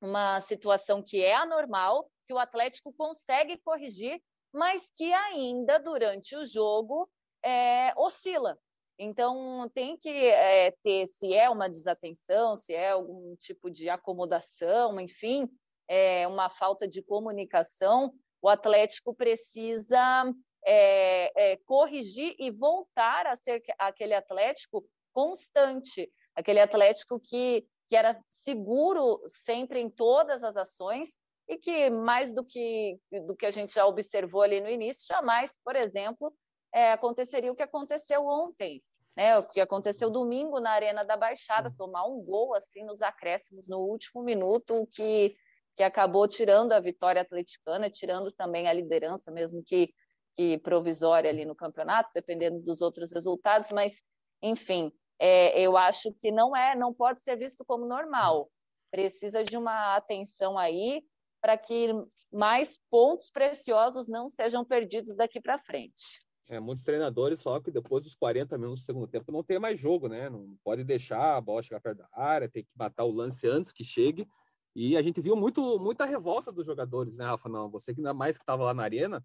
uma 0.00 0.40
situação 0.40 1.02
que 1.02 1.22
é 1.22 1.34
anormal, 1.34 2.08
que 2.24 2.32
o 2.32 2.38
Atlético 2.38 2.92
consegue 2.92 3.58
corrigir, 3.58 4.20
mas 4.52 4.90
que 4.90 5.12
ainda 5.12 5.78
durante 5.78 6.36
o 6.36 6.44
jogo 6.44 7.08
é, 7.44 7.92
oscila. 7.96 8.58
Então 8.98 9.70
tem 9.72 9.96
que 9.96 10.08
é, 10.08 10.72
ter, 10.82 11.06
se 11.06 11.32
é 11.32 11.48
uma 11.48 11.68
desatenção, 11.68 12.56
se 12.56 12.74
é 12.74 12.90
algum 12.90 13.36
tipo 13.36 13.70
de 13.70 13.88
acomodação, 13.88 14.98
enfim, 15.00 15.48
é, 15.86 16.26
uma 16.26 16.50
falta 16.50 16.86
de 16.86 17.02
comunicação, 17.02 18.12
o 18.42 18.48
Atlético 18.48 19.14
precisa 19.14 20.32
é, 20.64 21.52
é, 21.52 21.56
corrigir 21.64 22.34
e 22.38 22.50
voltar 22.50 23.26
a 23.26 23.36
ser 23.36 23.62
aquele 23.78 24.14
Atlético 24.14 24.84
constante, 25.12 26.10
aquele 26.34 26.60
Atlético 26.60 27.20
que, 27.20 27.64
que 27.88 27.96
era 27.96 28.22
seguro 28.28 29.18
sempre 29.28 29.80
em 29.80 29.88
todas 29.88 30.44
as 30.44 30.56
ações 30.56 31.18
e 31.48 31.56
que 31.56 31.88
mais 31.88 32.32
do 32.34 32.44
que 32.44 32.98
do 33.26 33.34
que 33.34 33.46
a 33.46 33.50
gente 33.50 33.74
já 33.74 33.86
observou 33.86 34.42
ali 34.42 34.60
no 34.60 34.68
início, 34.68 35.06
jamais, 35.08 35.56
por 35.64 35.74
exemplo, 35.74 36.32
é, 36.72 36.92
aconteceria 36.92 37.50
o 37.50 37.56
que 37.56 37.62
aconteceu 37.62 38.22
ontem, 38.26 38.82
né? 39.16 39.38
O 39.38 39.48
que 39.48 39.60
aconteceu 39.60 40.10
domingo 40.10 40.60
na 40.60 40.72
Arena 40.72 41.02
da 41.04 41.16
Baixada, 41.16 41.74
tomar 41.76 42.06
um 42.06 42.22
gol 42.22 42.54
assim 42.54 42.84
nos 42.84 43.00
acréscimos 43.00 43.66
no 43.68 43.78
último 43.78 44.22
minuto, 44.22 44.86
que 44.94 45.34
que 45.74 45.82
acabou 45.84 46.26
tirando 46.26 46.72
a 46.72 46.80
vitória 46.80 47.22
atleticana, 47.22 47.88
tirando 47.88 48.32
também 48.32 48.66
a 48.66 48.72
liderança, 48.72 49.30
mesmo 49.30 49.62
que 49.64 49.88
que 50.34 50.58
provisória 50.58 51.30
ali 51.30 51.44
no 51.44 51.54
campeonato, 51.54 52.10
dependendo 52.14 52.60
dos 52.60 52.80
outros 52.80 53.12
resultados, 53.12 53.72
mas 53.72 54.02
enfim, 54.40 54.92
é, 55.18 55.60
eu 55.60 55.76
acho 55.76 56.12
que 56.14 56.30
não 56.30 56.56
é, 56.56 56.76
não 56.76 56.92
pode 56.94 57.20
ser 57.22 57.36
visto 57.36 57.64
como 57.64 57.86
normal 57.86 58.50
Precisa 58.90 59.44
de 59.44 59.56
uma 59.56 59.96
atenção 59.96 60.56
aí 60.56 61.02
para 61.40 61.56
que 61.56 61.92
mais 62.32 62.80
pontos 62.90 63.30
preciosos 63.30 64.08
não 64.08 64.28
sejam 64.28 64.64
perdidos 64.64 65.14
daqui 65.14 65.40
para 65.40 65.58
frente. 65.58 66.26
É, 66.50 66.58
muitos 66.58 66.84
treinadores 66.84 67.42
falam 67.42 67.60
que 67.60 67.70
depois 67.70 68.02
dos 68.02 68.14
40 68.14 68.56
minutos 68.56 68.80
do 68.82 68.86
segundo 68.86 69.06
tempo 69.06 69.30
não 69.30 69.44
tem 69.44 69.58
mais 69.58 69.78
jogo, 69.78 70.08
né? 70.08 70.30
Não 70.30 70.56
pode 70.64 70.82
deixar 70.82 71.36
a 71.36 71.40
bola 71.40 71.62
chegar 71.62 71.80
perto 71.80 71.98
da 71.98 72.08
área, 72.12 72.48
tem 72.48 72.64
que 72.64 72.70
matar 72.74 73.04
o 73.04 73.12
lance 73.12 73.46
antes 73.46 73.70
que 73.70 73.84
chegue. 73.84 74.26
E 74.74 74.96
a 74.96 75.02
gente 75.02 75.20
viu 75.20 75.36
muito, 75.36 75.78
muita 75.78 76.06
revolta 76.06 76.50
dos 76.50 76.64
jogadores, 76.64 77.18
né, 77.18 77.26
Rafa? 77.26 77.48
Não, 77.48 77.70
você 77.70 77.92
que 77.92 78.00
ainda 78.00 78.14
mais 78.14 78.38
que 78.38 78.42
estava 78.42 78.64
lá 78.64 78.72
na 78.72 78.82
arena, 78.82 79.22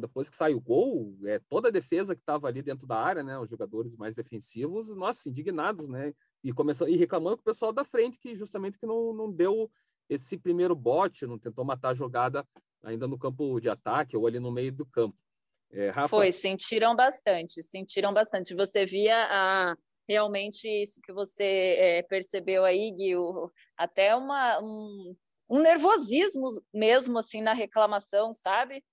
depois 0.00 0.30
que 0.30 0.36
saiu 0.36 0.58
o 0.58 0.60
gol, 0.60 1.16
é, 1.24 1.38
toda 1.48 1.68
a 1.68 1.72
defesa 1.72 2.14
que 2.14 2.22
estava 2.22 2.48
ali 2.48 2.62
dentro 2.62 2.86
da 2.86 2.96
área, 2.96 3.22
né, 3.22 3.38
os 3.38 3.48
jogadores 3.48 3.96
mais 3.96 4.16
defensivos, 4.16 4.88
nossa, 4.90 5.28
indignados, 5.28 5.88
né? 5.88 6.14
E 6.42 6.52
começou 6.52 6.88
e 6.88 6.96
reclamando 6.96 7.36
com 7.36 7.42
o 7.42 7.44
pessoal 7.44 7.72
da 7.72 7.84
frente 7.84 8.18
que 8.18 8.34
justamente 8.34 8.78
que 8.78 8.86
não, 8.86 9.12
não 9.12 9.30
deu 9.30 9.70
esse 10.08 10.36
primeiro 10.36 10.74
bote, 10.74 11.26
não 11.26 11.38
tentou 11.38 11.64
matar 11.64 11.90
a 11.90 11.94
jogada 11.94 12.46
ainda 12.82 13.06
no 13.06 13.18
campo 13.18 13.60
de 13.60 13.68
ataque 13.68 14.16
ou 14.16 14.26
ali 14.26 14.40
no 14.40 14.50
meio 14.50 14.72
do 14.72 14.86
campo. 14.86 15.16
É, 15.70 15.88
Rafa... 15.88 16.08
Foi, 16.08 16.30
sentiram 16.32 16.94
bastante, 16.94 17.62
sentiram 17.62 18.12
bastante. 18.12 18.54
Você 18.54 18.84
via 18.84 19.16
a, 19.30 19.76
realmente 20.08 20.68
isso 20.68 21.00
que 21.02 21.12
você 21.12 21.76
é, 21.78 22.02
percebeu 22.02 22.64
aí, 22.64 22.90
Gui, 22.90 23.16
o, 23.16 23.50
até 23.76 24.14
uma, 24.14 24.60
um, 24.60 25.16
um 25.48 25.60
nervosismo 25.60 26.48
mesmo 26.72 27.18
assim 27.18 27.40
na 27.40 27.54
reclamação, 27.54 28.34
sabe? 28.34 28.84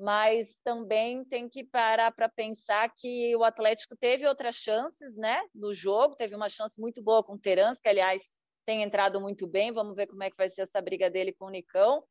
Mas 0.00 0.58
também 0.64 1.24
tem 1.24 1.48
que 1.48 1.62
parar 1.62 2.10
para 2.12 2.28
pensar 2.28 2.90
que 2.96 3.36
o 3.36 3.44
Atlético 3.44 3.94
teve 3.94 4.26
outras 4.26 4.56
chances, 4.56 5.14
né, 5.16 5.42
no 5.54 5.74
jogo, 5.74 6.16
teve 6.16 6.34
uma 6.34 6.48
chance 6.48 6.80
muito 6.80 7.02
boa 7.02 7.22
com 7.22 7.34
o 7.34 7.38
Terans, 7.38 7.80
que 7.80 7.88
aliás 7.88 8.22
tem 8.64 8.82
entrado 8.82 9.20
muito 9.20 9.46
bem. 9.46 9.72
Vamos 9.72 9.94
ver 9.94 10.06
como 10.06 10.22
é 10.22 10.30
que 10.30 10.36
vai 10.36 10.48
ser 10.48 10.62
essa 10.62 10.80
briga 10.80 11.10
dele 11.10 11.32
com 11.32 11.46
o 11.46 11.50
Nicão 11.50 12.02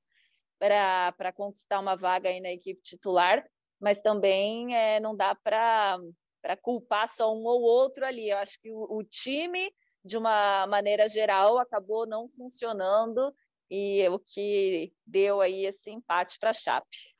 para 0.59 1.33
conquistar 1.33 1.79
uma 1.79 1.95
vaga 1.95 2.29
aí 2.29 2.39
na 2.39 2.51
equipe 2.51 2.81
titular 2.81 3.43
mas 3.79 4.01
também 4.01 4.75
é, 4.75 4.99
não 4.99 5.15
dá 5.15 5.33
para 5.33 5.97
culpar 6.61 7.07
só 7.07 7.33
um 7.33 7.45
ou 7.45 7.61
outro 7.61 8.05
ali. 8.05 8.29
Eu 8.29 8.37
acho 8.37 8.59
que 8.61 8.71
o, 8.71 8.97
o, 8.97 9.03
time, 9.03 9.71
de 10.03 10.17
uma 10.17 10.67
maneira 10.67 11.07
geral, 11.07 11.57
acabou 11.57 12.05
não 12.05 12.27
funcionando 12.29 13.33
e 13.71 14.07
o 14.09 14.19
que 14.19 14.91
deu 15.05 15.39
aí 15.39 15.65
esse 15.65 15.89
empate 15.89 16.37
para 16.39 16.49
a 16.49 16.53
Chape. 16.53 17.15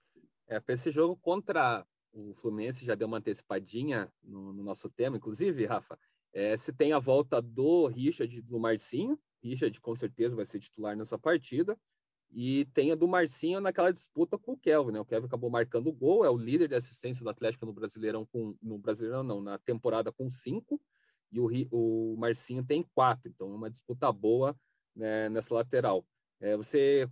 É, 0.50 0.60
para 0.60 0.74
esse 0.74 0.90
jogo 0.92 1.16
contra 1.16 1.86
o 2.12 2.34
Fluminense, 2.34 2.84
já 2.84 2.96
deu 2.96 3.08
uma 3.08 3.18
antecipadinha 3.18 4.12
no, 4.24 4.52
no 4.52 4.64
nosso 4.64 4.90
tema, 4.90 5.16
inclusive, 5.16 5.66
Rafa, 5.66 5.98
é, 6.34 6.58
se 6.58 6.74
tem 6.74 6.92
a 6.92 7.00
volta 7.00 7.42
do 7.42 7.86
Richard 7.88 8.42
do 8.42 8.60
Marcinho, 8.60 9.18
Richard 9.44 9.80
com 9.80 9.96
certeza 9.96 10.36
vai 10.36 10.46
ser 10.46 10.60
titular 10.60 10.98
nessa 10.98 11.18
partida, 11.18 11.78
e 12.32 12.66
tem 12.74 12.92
a 12.92 12.96
do 12.96 13.08
Marcinho 13.08 13.60
naquela 13.60 13.92
disputa 13.92 14.38
com 14.38 14.54
o 14.54 14.58
Kelvin, 14.58 14.92
né? 14.92 15.00
O 15.00 15.06
Kelvin 15.06 15.28
acabou 15.28 15.50
marcando 15.50 15.88
o 15.88 15.94
gol, 15.94 16.26
é 16.26 16.30
o 16.30 16.38
líder 16.38 16.68
de 16.68 16.76
assistência 16.76 17.24
do 17.24 17.30
Atlético 17.30 17.66
no 17.66 17.74
Brasileirão 17.74 18.26
com 18.26 18.56
no 18.62 18.78
Brasileirão 18.78 19.24
não, 19.24 19.42
na 19.42 19.58
temporada 19.58 20.12
com 20.12 20.30
cinco 20.30 20.80
e 21.32 21.40
o, 21.40 21.50
o 21.72 22.16
Marcinho 22.18 22.64
tem 22.64 22.84
quatro, 22.94 23.30
então 23.30 23.52
é 23.52 23.56
uma 23.56 23.70
disputa 23.70 24.12
boa 24.12 24.56
né, 24.96 25.30
nessa 25.30 25.54
lateral. 25.54 26.06
É, 26.40 26.56
você 26.56 27.10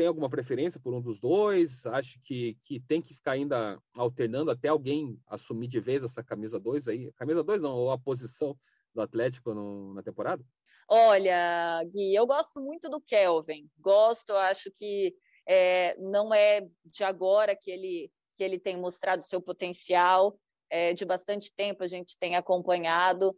tem 0.00 0.06
alguma 0.06 0.30
preferência 0.30 0.80
por 0.80 0.94
um 0.94 1.00
dos 1.02 1.20
dois? 1.20 1.84
Acho 1.84 2.18
que, 2.22 2.56
que 2.64 2.80
tem 2.80 3.02
que 3.02 3.12
ficar 3.12 3.32
ainda 3.32 3.78
alternando 3.92 4.50
até 4.50 4.68
alguém 4.68 5.20
assumir 5.26 5.68
de 5.68 5.78
vez 5.78 6.02
essa 6.02 6.24
camisa 6.24 6.58
2 6.58 6.88
aí? 6.88 7.12
Camisa 7.12 7.44
2 7.44 7.60
não, 7.60 7.76
ou 7.76 7.90
a 7.90 7.98
posição 7.98 8.56
do 8.94 9.02
Atlético 9.02 9.52
no, 9.52 9.92
na 9.92 10.02
temporada? 10.02 10.42
Olha, 10.88 11.84
Gui, 11.84 12.14
eu 12.14 12.26
gosto 12.26 12.62
muito 12.62 12.88
do 12.88 12.98
Kelvin. 12.98 13.68
Gosto, 13.78 14.32
acho 14.32 14.70
que 14.70 15.14
é, 15.46 15.94
não 15.98 16.32
é 16.32 16.66
de 16.82 17.04
agora 17.04 17.54
que 17.54 17.70
ele, 17.70 18.10
que 18.38 18.42
ele 18.42 18.58
tem 18.58 18.78
mostrado 18.78 19.22
seu 19.22 19.42
potencial. 19.42 20.34
É, 20.70 20.94
de 20.94 21.04
bastante 21.04 21.54
tempo 21.54 21.84
a 21.84 21.86
gente 21.86 22.16
tem 22.16 22.36
acompanhado. 22.36 23.36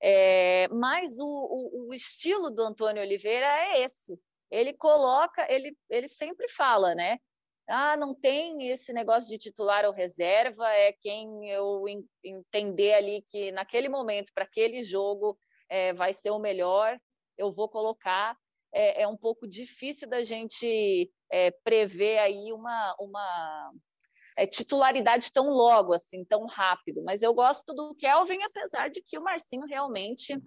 É, 0.00 0.68
mas 0.68 1.18
o, 1.18 1.24
o, 1.26 1.88
o, 1.88 1.94
estilo 1.94 2.52
do 2.52 2.62
Antônio 2.62 3.02
Oliveira 3.02 3.46
é 3.46 3.82
esse. 3.82 4.16
Ele 4.54 4.72
coloca, 4.72 5.44
ele, 5.52 5.76
ele 5.90 6.06
sempre 6.06 6.48
fala, 6.48 6.94
né? 6.94 7.18
Ah, 7.68 7.96
não 7.96 8.14
tem 8.14 8.68
esse 8.70 8.92
negócio 8.92 9.28
de 9.28 9.38
titular 9.38 9.84
ou 9.84 9.92
reserva, 9.92 10.68
é 10.68 10.92
quem 10.92 11.48
eu 11.50 11.82
entender 12.22 12.94
ali 12.94 13.22
que 13.22 13.50
naquele 13.52 13.88
momento, 13.88 14.32
para 14.34 14.44
aquele 14.44 14.84
jogo, 14.84 15.36
é, 15.68 15.92
vai 15.94 16.12
ser 16.12 16.30
o 16.30 16.38
melhor, 16.38 16.98
eu 17.36 17.50
vou 17.50 17.68
colocar. 17.68 18.36
É, 18.72 19.02
é 19.02 19.08
um 19.08 19.16
pouco 19.16 19.48
difícil 19.48 20.08
da 20.08 20.22
gente 20.22 21.10
é, 21.32 21.50
prever 21.64 22.18
aí 22.18 22.52
uma, 22.52 22.94
uma 23.00 23.72
é, 24.36 24.46
titularidade 24.46 25.32
tão 25.32 25.48
logo, 25.48 25.92
assim, 25.92 26.24
tão 26.24 26.46
rápido. 26.46 27.02
Mas 27.04 27.22
eu 27.22 27.34
gosto 27.34 27.72
do 27.72 27.94
Kelvin, 27.96 28.42
apesar 28.42 28.88
de 28.88 29.02
que 29.02 29.18
o 29.18 29.22
Marcinho 29.22 29.66
realmente 29.66 30.40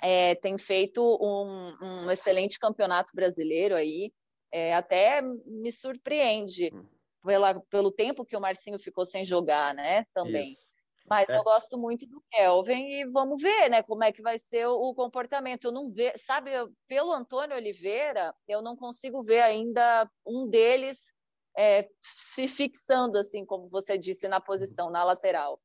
é, 0.00 0.34
tem 0.34 0.58
feito 0.58 1.00
um, 1.20 1.76
um, 1.82 2.10
excelente 2.10 2.58
campeonato 2.58 3.12
brasileiro 3.14 3.74
aí. 3.74 4.12
É, 4.52 4.74
até 4.74 5.20
me 5.22 5.72
surpreende 5.72 6.70
hum. 6.72 6.86
pela, 7.24 7.60
pelo 7.70 7.90
tempo 7.90 8.24
que 8.24 8.36
o 8.36 8.40
Marcinho 8.40 8.78
ficou 8.78 9.04
sem 9.04 9.24
jogar, 9.24 9.74
né? 9.74 10.06
Também. 10.14 10.52
Isso. 10.52 10.74
Mas 11.08 11.28
é. 11.28 11.36
eu 11.36 11.42
gosto 11.42 11.76
muito 11.76 12.06
do 12.06 12.22
Kelvin 12.30 13.00
e 13.00 13.04
vamos 13.10 13.42
ver, 13.42 13.68
né, 13.68 13.82
como 13.82 14.04
é 14.04 14.10
que 14.10 14.22
vai 14.22 14.38
ser 14.38 14.66
o, 14.66 14.94
comportamento. 14.94 15.66
Eu 15.66 15.72
não 15.72 15.90
vejo, 15.90 16.14
sabe, 16.16 16.50
pelo 16.86 17.12
Antônio 17.12 17.56
Oliveira, 17.56 18.34
eu 18.48 18.62
não 18.62 18.74
consigo 18.74 19.22
ver 19.22 19.40
ainda 19.40 20.10
um 20.26 20.48
deles 20.48 20.98
é, 21.56 21.86
se 22.00 22.48
fixando, 22.48 23.18
assim, 23.18 23.44
como 23.44 23.68
você 23.68 23.98
disse, 23.98 24.26
na 24.28 24.40
posição, 24.40 24.90
na 24.90 25.04
lateral. 25.04 25.60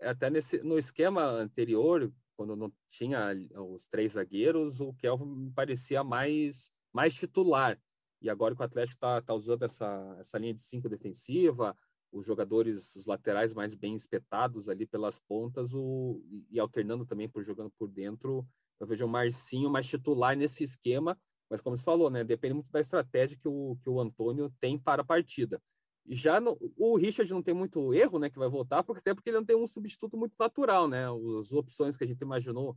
É, 0.00 0.08
até 0.08 0.28
nesse, 0.28 0.62
no 0.64 0.78
esquema 0.78 1.22
anterior, 1.22 2.12
quando 2.40 2.56
não 2.56 2.72
tinha 2.90 3.36
os 3.70 3.86
três 3.86 4.12
zagueiros, 4.12 4.80
o 4.80 4.94
Kelvin 4.94 5.52
parecia 5.52 6.02
mais, 6.02 6.72
mais 6.90 7.14
titular. 7.14 7.78
E 8.22 8.30
agora 8.30 8.56
que 8.56 8.62
o 8.62 8.64
Atlético 8.64 8.94
está 8.94 9.20
tá 9.20 9.34
usando 9.34 9.62
essa, 9.62 10.16
essa 10.18 10.38
linha 10.38 10.54
de 10.54 10.62
cinco 10.62 10.88
defensiva, 10.88 11.76
os 12.10 12.24
jogadores, 12.24 12.96
os 12.96 13.04
laterais 13.04 13.52
mais 13.52 13.74
bem 13.74 13.94
espetados 13.94 14.70
ali 14.70 14.86
pelas 14.86 15.18
pontas 15.18 15.74
o, 15.74 16.24
e 16.50 16.58
alternando 16.58 17.04
também 17.04 17.28
por 17.28 17.44
jogando 17.44 17.70
por 17.78 17.90
dentro. 17.90 18.48
Eu 18.80 18.86
vejo 18.86 19.04
o 19.04 19.08
Marcinho 19.08 19.68
mais 19.68 19.86
titular 19.86 20.34
nesse 20.34 20.64
esquema, 20.64 21.20
mas 21.50 21.60
como 21.60 21.76
você 21.76 21.84
falou, 21.84 22.08
né, 22.08 22.24
depende 22.24 22.54
muito 22.54 22.72
da 22.72 22.80
estratégia 22.80 23.36
que 23.36 23.48
o, 23.48 23.76
que 23.82 23.90
o 23.90 24.00
Antônio 24.00 24.50
tem 24.58 24.78
para 24.78 25.02
a 25.02 25.04
partida. 25.04 25.60
Já 26.06 26.40
no, 26.40 26.58
o 26.76 26.96
Richard 26.96 27.30
não 27.32 27.42
tem 27.42 27.54
muito 27.54 27.92
erro, 27.94 28.18
né, 28.18 28.28
que 28.30 28.38
vai 28.38 28.48
voltar, 28.48 28.82
porque 28.82 29.00
até 29.00 29.14
porque 29.14 29.30
ele 29.30 29.38
não 29.38 29.44
tem 29.44 29.56
um 29.56 29.66
substituto 29.66 30.16
muito 30.16 30.34
natural, 30.38 30.88
né? 30.88 31.04
As 31.38 31.52
opções 31.52 31.96
que 31.96 32.04
a 32.04 32.06
gente 32.06 32.20
imaginou 32.20 32.76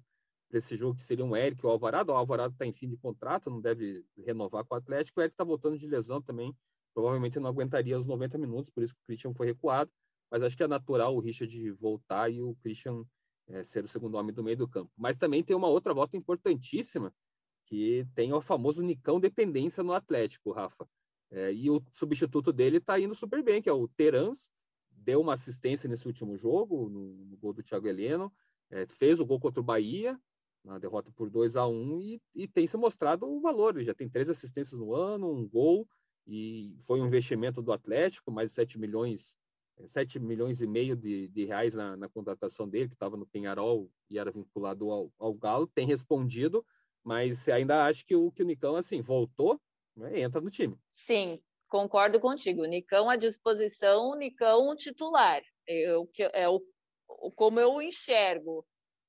para 0.50 0.60
esse 0.60 0.76
jogo 0.76 0.96
que 0.96 1.04
seriam 1.04 1.32
o 1.32 1.36
Eric 1.36 1.64
e 1.64 1.68
o 1.68 1.70
Alvarado, 1.70 2.12
o 2.12 2.16
Alvarado 2.16 2.54
está 2.54 2.66
em 2.66 2.74
fim 2.74 2.88
de 2.88 2.96
contrato, 2.96 3.50
não 3.50 3.60
deve 3.60 4.06
renovar 4.18 4.64
com 4.64 4.76
o 4.76 4.78
Atlético, 4.78 5.20
o 5.20 5.24
Eric 5.24 5.34
está 5.34 5.44
voltando 5.44 5.80
de 5.80 5.88
lesão 5.88 6.22
também, 6.22 6.56
provavelmente 6.94 7.40
não 7.40 7.50
aguentaria 7.50 7.98
os 7.98 8.06
90 8.06 8.38
minutos, 8.38 8.70
por 8.70 8.84
isso 8.84 8.94
que 8.94 9.02
o 9.02 9.06
Christian 9.06 9.34
foi 9.34 9.48
recuado, 9.48 9.92
mas 10.30 10.44
acho 10.44 10.56
que 10.56 10.62
é 10.62 10.68
natural 10.68 11.16
o 11.16 11.20
Richard 11.20 11.72
voltar 11.72 12.32
e 12.32 12.40
o 12.40 12.56
Christian 12.62 13.04
é, 13.48 13.64
ser 13.64 13.84
o 13.84 13.88
segundo 13.88 14.16
homem 14.16 14.34
do 14.34 14.44
meio 14.44 14.58
do 14.58 14.68
campo. 14.68 14.92
Mas 14.96 15.18
também 15.18 15.44
tem 15.44 15.56
uma 15.56 15.68
outra 15.68 15.94
volta 15.94 16.16
importantíssima, 16.16 17.14
que 17.66 18.06
tem 18.14 18.32
o 18.34 18.42
famoso 18.42 18.84
Nicão 18.84 19.20
dependência 19.20 19.84
no 19.84 19.94
Atlético, 19.94 20.52
Rafa. 20.52 20.88
É, 21.34 21.52
e 21.52 21.68
o 21.68 21.82
substituto 21.92 22.54
dele 22.54 22.78
está 22.78 23.00
indo 23.00 23.16
super 23.16 23.42
bem, 23.44 23.60
que 23.60 23.68
é 23.68 23.74
o 23.74 23.88
Terans, 23.88 24.52
deu 24.92 25.20
uma 25.20 25.34
assistência 25.34 25.90
nesse 25.90 26.06
último 26.06 26.38
jogo, 26.38 26.88
no, 26.88 27.26
no 27.26 27.38
gol 27.38 27.54
do 27.54 27.64
Thiago 27.64 27.88
Heleno, 27.88 28.32
é, 28.70 28.86
fez 28.86 29.20
o 29.20 29.26
gol 29.26 29.40
contra 29.40 29.60
o 29.60 29.64
Bahia, 29.64 30.18
na 30.64 30.78
derrota 30.78 31.12
por 31.12 31.32
2 31.32 31.56
a 31.58 31.68
1 31.68 32.02
e, 32.02 32.22
e 32.36 32.48
tem 32.48 32.68
se 32.68 32.78
mostrado 32.78 33.28
o 33.28 33.42
valor. 33.42 33.76
Ele 33.76 33.86
já 33.86 33.96
tem 33.96 34.08
três 34.08 34.30
assistências 34.30 34.80
no 34.80 34.94
ano, 34.94 35.32
um 35.32 35.48
gol, 35.48 35.88
e 36.28 36.76
foi 36.80 37.02
um 37.02 37.08
investimento 37.08 37.64
do 37.64 37.74
Atlético, 37.74 38.32
mais 38.32 38.52
7 38.52 38.80
milhões, 38.80 39.36
7 39.86 40.20
milhões 40.20 40.62
e 40.62 40.68
meio 40.68 40.96
de, 40.96 41.28
de 41.30 41.46
reais 41.46 41.74
na, 41.74 41.98
na, 41.98 42.08
contratação 42.08 42.70
dele, 42.70 42.90
que 42.90 42.96
estava 42.96 43.18
no 43.18 43.26
Penharol 43.26 43.90
e 44.08 44.20
era 44.20 44.32
vinculado 44.32 44.90
ao, 44.90 45.12
ao, 45.18 45.34
Galo, 45.34 45.68
tem 45.68 45.86
respondido, 45.86 46.64
mas 47.04 47.50
ainda 47.50 47.86
acho 47.86 48.06
que 48.06 48.16
o, 48.16 48.32
que 48.32 48.44
o 48.44 48.46
Nicão, 48.46 48.76
assim, 48.76 49.02
voltou, 49.02 49.60
entra 50.14 50.42
no 50.42 50.50
time. 50.50 50.76
Sim, 50.94 51.42
concordo 51.68 52.20
contigo. 52.20 52.66
Nicão 52.66 53.10
à 53.10 53.16
disposição, 53.16 54.16
Nicão 54.16 54.76
titular. 54.76 55.42
Eu, 55.68 56.10
é 56.34 56.50
o, 56.50 56.62
como 57.36 57.60
eu 57.60 57.82
enxergo 57.82 58.66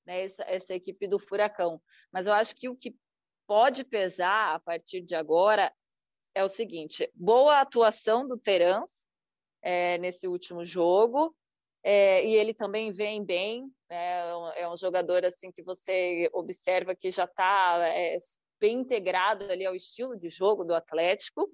né, 0.06 0.24
essa, 0.24 0.44
essa 0.44 0.74
equipe 0.74 1.06
do 1.06 1.18
Furacão. 1.18 1.80
Mas 2.12 2.26
eu 2.26 2.32
acho 2.34 2.54
que 2.54 2.68
o 2.68 2.76
que 2.76 2.94
pode 3.46 3.84
pesar 3.84 4.54
a 4.54 4.60
partir 4.60 5.00
de 5.02 5.14
agora 5.14 5.72
é 6.34 6.44
o 6.44 6.48
seguinte: 6.48 7.10
boa 7.14 7.60
atuação 7.60 8.26
do 8.26 8.38
Terans 8.38 8.90
é, 9.62 9.98
nesse 9.98 10.26
último 10.28 10.64
jogo, 10.64 11.34
é, 11.82 12.26
e 12.26 12.34
ele 12.34 12.52
também 12.52 12.92
vem 12.92 13.24
bem. 13.24 13.70
É, 13.90 14.30
é 14.56 14.68
um 14.68 14.76
jogador 14.76 15.24
assim 15.24 15.50
que 15.52 15.62
você 15.62 16.28
observa 16.32 16.94
que 16.94 17.10
já 17.10 17.24
está 17.24 17.78
é, 17.88 18.16
bem 18.64 18.78
integrado 18.78 19.44
ali 19.44 19.66
ao 19.66 19.74
estilo 19.74 20.16
de 20.16 20.30
jogo 20.30 20.64
do 20.64 20.74
Atlético. 20.74 21.52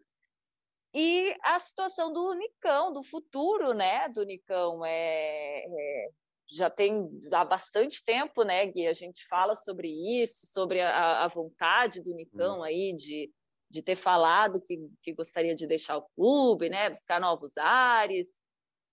E 0.95 1.35
a 1.43 1.59
situação 1.59 2.13
do 2.13 2.33
Nicão, 2.35 2.93
do 2.93 3.03
futuro, 3.03 3.75
né, 3.75 4.09
do 4.11 4.25
Nicão, 4.25 4.85
é, 4.85 5.65
é, 5.67 6.09
já 6.49 6.71
tem 6.71 7.11
há 7.33 7.45
bastante 7.45 8.05
tempo, 8.05 8.45
né, 8.45 8.65
Gui? 8.67 8.87
A 8.87 8.93
gente 8.93 9.27
fala 9.27 9.57
sobre 9.57 9.89
isso, 10.23 10.47
sobre 10.53 10.81
a, 10.81 11.25
a 11.25 11.29
vontade 11.29 12.01
do 12.01 12.15
Nicão 12.15 12.61
hum. 12.61 12.63
aí 12.63 12.95
de, 12.95 13.29
de 13.69 13.83
ter 13.83 13.97
falado 13.97 14.61
que, 14.61 14.79
que 15.03 15.13
gostaria 15.13 15.57
de 15.57 15.67
deixar 15.67 15.97
o 15.97 16.09
clube, 16.15 16.69
né, 16.69 16.91
buscar 16.91 17.21
novos 17.21 17.57
ares. 17.57 18.29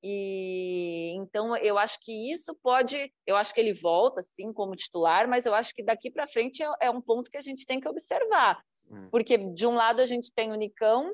E 0.04 1.14
então 1.16 1.56
eu 1.58 1.78
acho 1.78 2.00
que 2.02 2.32
isso 2.32 2.56
pode, 2.62 3.12
eu 3.26 3.36
acho 3.36 3.54
que 3.54 3.60
ele 3.60 3.74
volta 3.74 4.22
sim 4.22 4.54
como 4.54 4.76
titular, 4.76 5.28
mas 5.28 5.46
eu 5.46 5.56
acho 5.56 5.74
que 5.74 5.84
daqui 5.84 6.12
para 6.12 6.28
frente 6.28 6.62
é, 6.62 6.70
é, 6.82 6.92
um 6.92 7.02
ponto 7.02 7.32
que 7.32 7.38
a 7.38 7.42
gente 7.42 7.66
tem 7.66 7.80
que 7.80 7.90
observar, 7.90 8.62
hum. 8.92 9.10
porque 9.10 9.38
de 9.38 9.66
um 9.66 9.74
lado 9.74 10.00
a 10.00 10.06
gente 10.06 10.32
tem 10.32 10.52
o 10.52 10.56
Nicão 10.56 11.12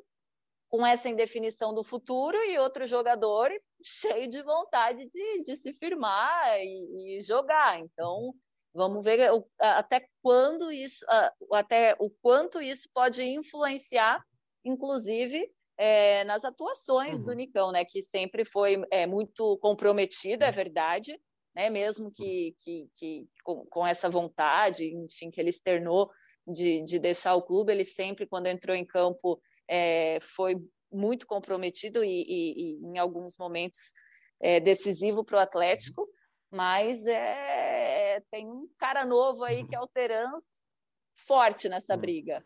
com 0.69 0.85
essa 0.85 1.07
indefinição 1.07 1.73
do 1.73 1.83
futuro 1.83 2.35
e 2.43 2.57
outro 2.57 2.85
jogador 2.85 3.51
cheio 3.83 4.27
de 4.27 4.41
vontade 4.41 5.05
de, 5.05 5.43
de 5.43 5.55
se 5.55 5.71
firmar 5.71 6.59
e, 6.59 7.17
e, 7.17 7.21
jogar. 7.21 7.79
Então, 7.79 8.33
vamos 8.73 9.03
ver 9.03 9.29
até 9.59 10.07
quando 10.21 10.71
isso, 10.71 11.05
até 11.51 11.95
o 11.99 12.09
quanto 12.09 12.59
isso 12.59 12.89
pode 12.91 13.23
influenciar, 13.23 14.25
inclusive, 14.65 15.47
é, 15.85 16.23
nas 16.23 16.45
atuações 16.45 17.19
uhum. 17.19 17.25
do 17.25 17.33
Nicão, 17.33 17.69
né? 17.69 17.83
Que 17.83 18.01
sempre 18.01 18.45
foi 18.45 18.81
é, 18.89 19.05
muito 19.05 19.57
comprometido, 19.57 20.45
é 20.45 20.47
uhum. 20.47 20.53
verdade, 20.53 21.19
né? 21.53 21.69
Mesmo 21.69 22.09
que, 22.09 22.55
que, 22.63 22.87
que 22.95 23.27
com, 23.43 23.65
com, 23.65 23.85
essa 23.85 24.09
vontade, 24.09 24.85
enfim, 24.95 25.29
que 25.29 25.41
ele 25.41 25.49
externou 25.49 26.09
de, 26.47 26.81
de 26.83 26.97
deixar 26.99 27.35
o 27.35 27.41
clube, 27.41 27.73
ele 27.73 27.83
sempre, 27.83 28.25
quando 28.25 28.47
entrou 28.47 28.73
em 28.73 28.85
campo, 28.85 29.41
é, 29.69 30.19
foi 30.21 30.55
muito 30.89 31.27
comprometido 31.27 32.01
e, 32.01 32.07
e, 32.07 32.53
e 32.55 32.85
em 32.85 32.97
alguns 32.97 33.37
momentos 33.37 33.91
é, 34.41 34.61
decisivo 34.61 35.21
para 35.21 35.39
o 35.39 35.41
Atlético, 35.41 36.07
mas 36.49 37.05
é, 37.07 38.23
tem 38.31 38.47
um 38.47 38.69
cara 38.77 39.03
novo 39.03 39.43
aí 39.43 39.67
que 39.67 39.75
é 39.75 39.79
o 39.83 39.87
Terans 39.87 40.45
forte 41.27 41.67
nessa 41.67 41.97
briga. 41.97 42.41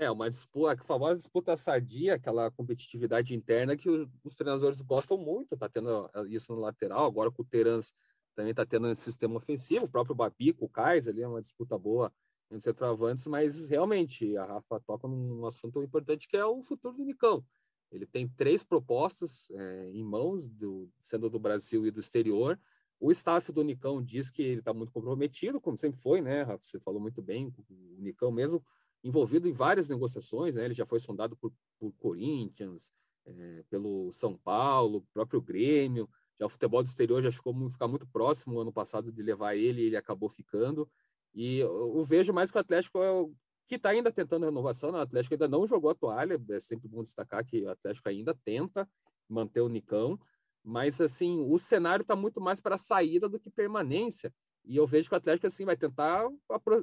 É, 0.00 0.10
uma 0.10 0.30
disputa, 0.30 0.72
a 0.72 0.82
famosa 0.82 1.16
disputa 1.16 1.54
sadia, 1.58 2.14
aquela 2.14 2.50
competitividade 2.50 3.34
interna 3.34 3.76
que 3.76 3.90
os, 3.90 4.08
os 4.24 4.34
treinadores 4.34 4.80
gostam 4.80 5.18
muito, 5.18 5.58
tá 5.58 5.68
tendo 5.68 6.10
isso 6.26 6.54
no 6.54 6.60
lateral, 6.60 7.04
agora 7.04 7.30
com 7.30 7.42
o 7.42 7.44
Terans 7.44 7.92
também 8.34 8.54
tá 8.54 8.64
tendo 8.64 8.88
esse 8.88 9.02
sistema 9.02 9.36
ofensivo, 9.36 9.84
o 9.84 9.90
próprio 9.90 10.14
Babico, 10.14 10.64
o 10.64 10.68
Kais 10.70 11.06
ali, 11.06 11.20
é 11.20 11.28
uma 11.28 11.42
disputa 11.42 11.76
boa 11.76 12.10
entre 12.50 12.62
centroavantes, 12.62 13.26
mas 13.26 13.68
realmente 13.68 14.34
a 14.38 14.46
Rafa 14.46 14.80
toca 14.80 15.06
num 15.06 15.44
assunto 15.44 15.82
importante 15.82 16.26
que 16.26 16.36
é 16.38 16.46
o 16.46 16.62
futuro 16.62 16.96
do 16.96 17.04
Nicão. 17.04 17.44
Ele 17.92 18.06
tem 18.06 18.26
três 18.26 18.64
propostas 18.64 19.50
é, 19.50 19.90
em 19.92 20.02
mãos, 20.02 20.48
do, 20.48 20.88
sendo 20.98 21.28
do 21.28 21.38
Brasil 21.38 21.86
e 21.86 21.90
do 21.90 22.00
exterior. 22.00 22.58
O 22.98 23.10
staff 23.10 23.52
do 23.52 23.62
Nicão 23.62 24.02
diz 24.02 24.30
que 24.30 24.40
ele 24.40 24.60
está 24.60 24.72
muito 24.72 24.92
comprometido, 24.92 25.60
como 25.60 25.76
sempre 25.76 26.00
foi, 26.00 26.22
né, 26.22 26.40
Rafa? 26.40 26.64
Você 26.64 26.80
falou 26.80 27.02
muito 27.02 27.20
bem, 27.20 27.52
o 27.68 28.00
Nicão 28.00 28.32
mesmo 28.32 28.64
envolvido 29.02 29.48
em 29.48 29.52
várias 29.52 29.88
negociações, 29.88 30.56
né? 30.56 30.64
Ele 30.64 30.74
já 30.74 30.86
foi 30.86 31.00
sondado 31.00 31.36
por, 31.36 31.52
por 31.78 31.92
Corinthians, 31.92 32.92
é, 33.26 33.64
pelo 33.68 34.12
São 34.12 34.36
Paulo, 34.36 35.06
próprio 35.12 35.40
Grêmio. 35.40 36.08
Já 36.38 36.46
o 36.46 36.48
futebol 36.48 36.82
do 36.82 36.88
exterior 36.88 37.22
já 37.22 37.30
ficou 37.30 37.54
ficar 37.68 37.88
muito 37.88 38.06
próximo 38.06 38.60
ano 38.60 38.72
passado 38.72 39.12
de 39.12 39.22
levar 39.22 39.54
ele, 39.54 39.82
ele 39.82 39.96
acabou 39.96 40.28
ficando. 40.28 40.90
E 41.34 41.58
eu 41.58 42.02
vejo 42.02 42.32
mais 42.32 42.50
que 42.50 42.56
o 42.56 42.60
Atlético 42.60 42.98
é 43.02 43.10
o, 43.10 43.32
que 43.66 43.76
está 43.76 43.90
ainda 43.90 44.10
tentando 44.10 44.46
renovação. 44.46 44.90
Né? 44.90 44.98
O 44.98 45.02
Atlético 45.02 45.34
ainda 45.34 45.48
não 45.48 45.66
jogou 45.66 45.90
a 45.90 45.94
toalha, 45.94 46.40
é 46.50 46.60
sempre 46.60 46.88
bom 46.88 47.02
destacar 47.02 47.44
que 47.44 47.62
o 47.62 47.70
Atlético 47.70 48.08
ainda 48.08 48.34
tenta 48.34 48.88
manter 49.28 49.60
o 49.60 49.68
Nicão, 49.68 50.18
mas 50.64 51.00
assim 51.00 51.40
o 51.48 51.56
cenário 51.56 52.02
está 52.02 52.16
muito 52.16 52.40
mais 52.40 52.60
para 52.60 52.76
saída 52.76 53.28
do 53.28 53.38
que 53.38 53.48
permanência. 53.48 54.34
E 54.64 54.76
eu 54.76 54.86
vejo 54.86 55.08
que 55.08 55.14
o 55.14 55.18
Atlético 55.18 55.46
assim 55.46 55.64
vai 55.64 55.76
tentar 55.76 56.28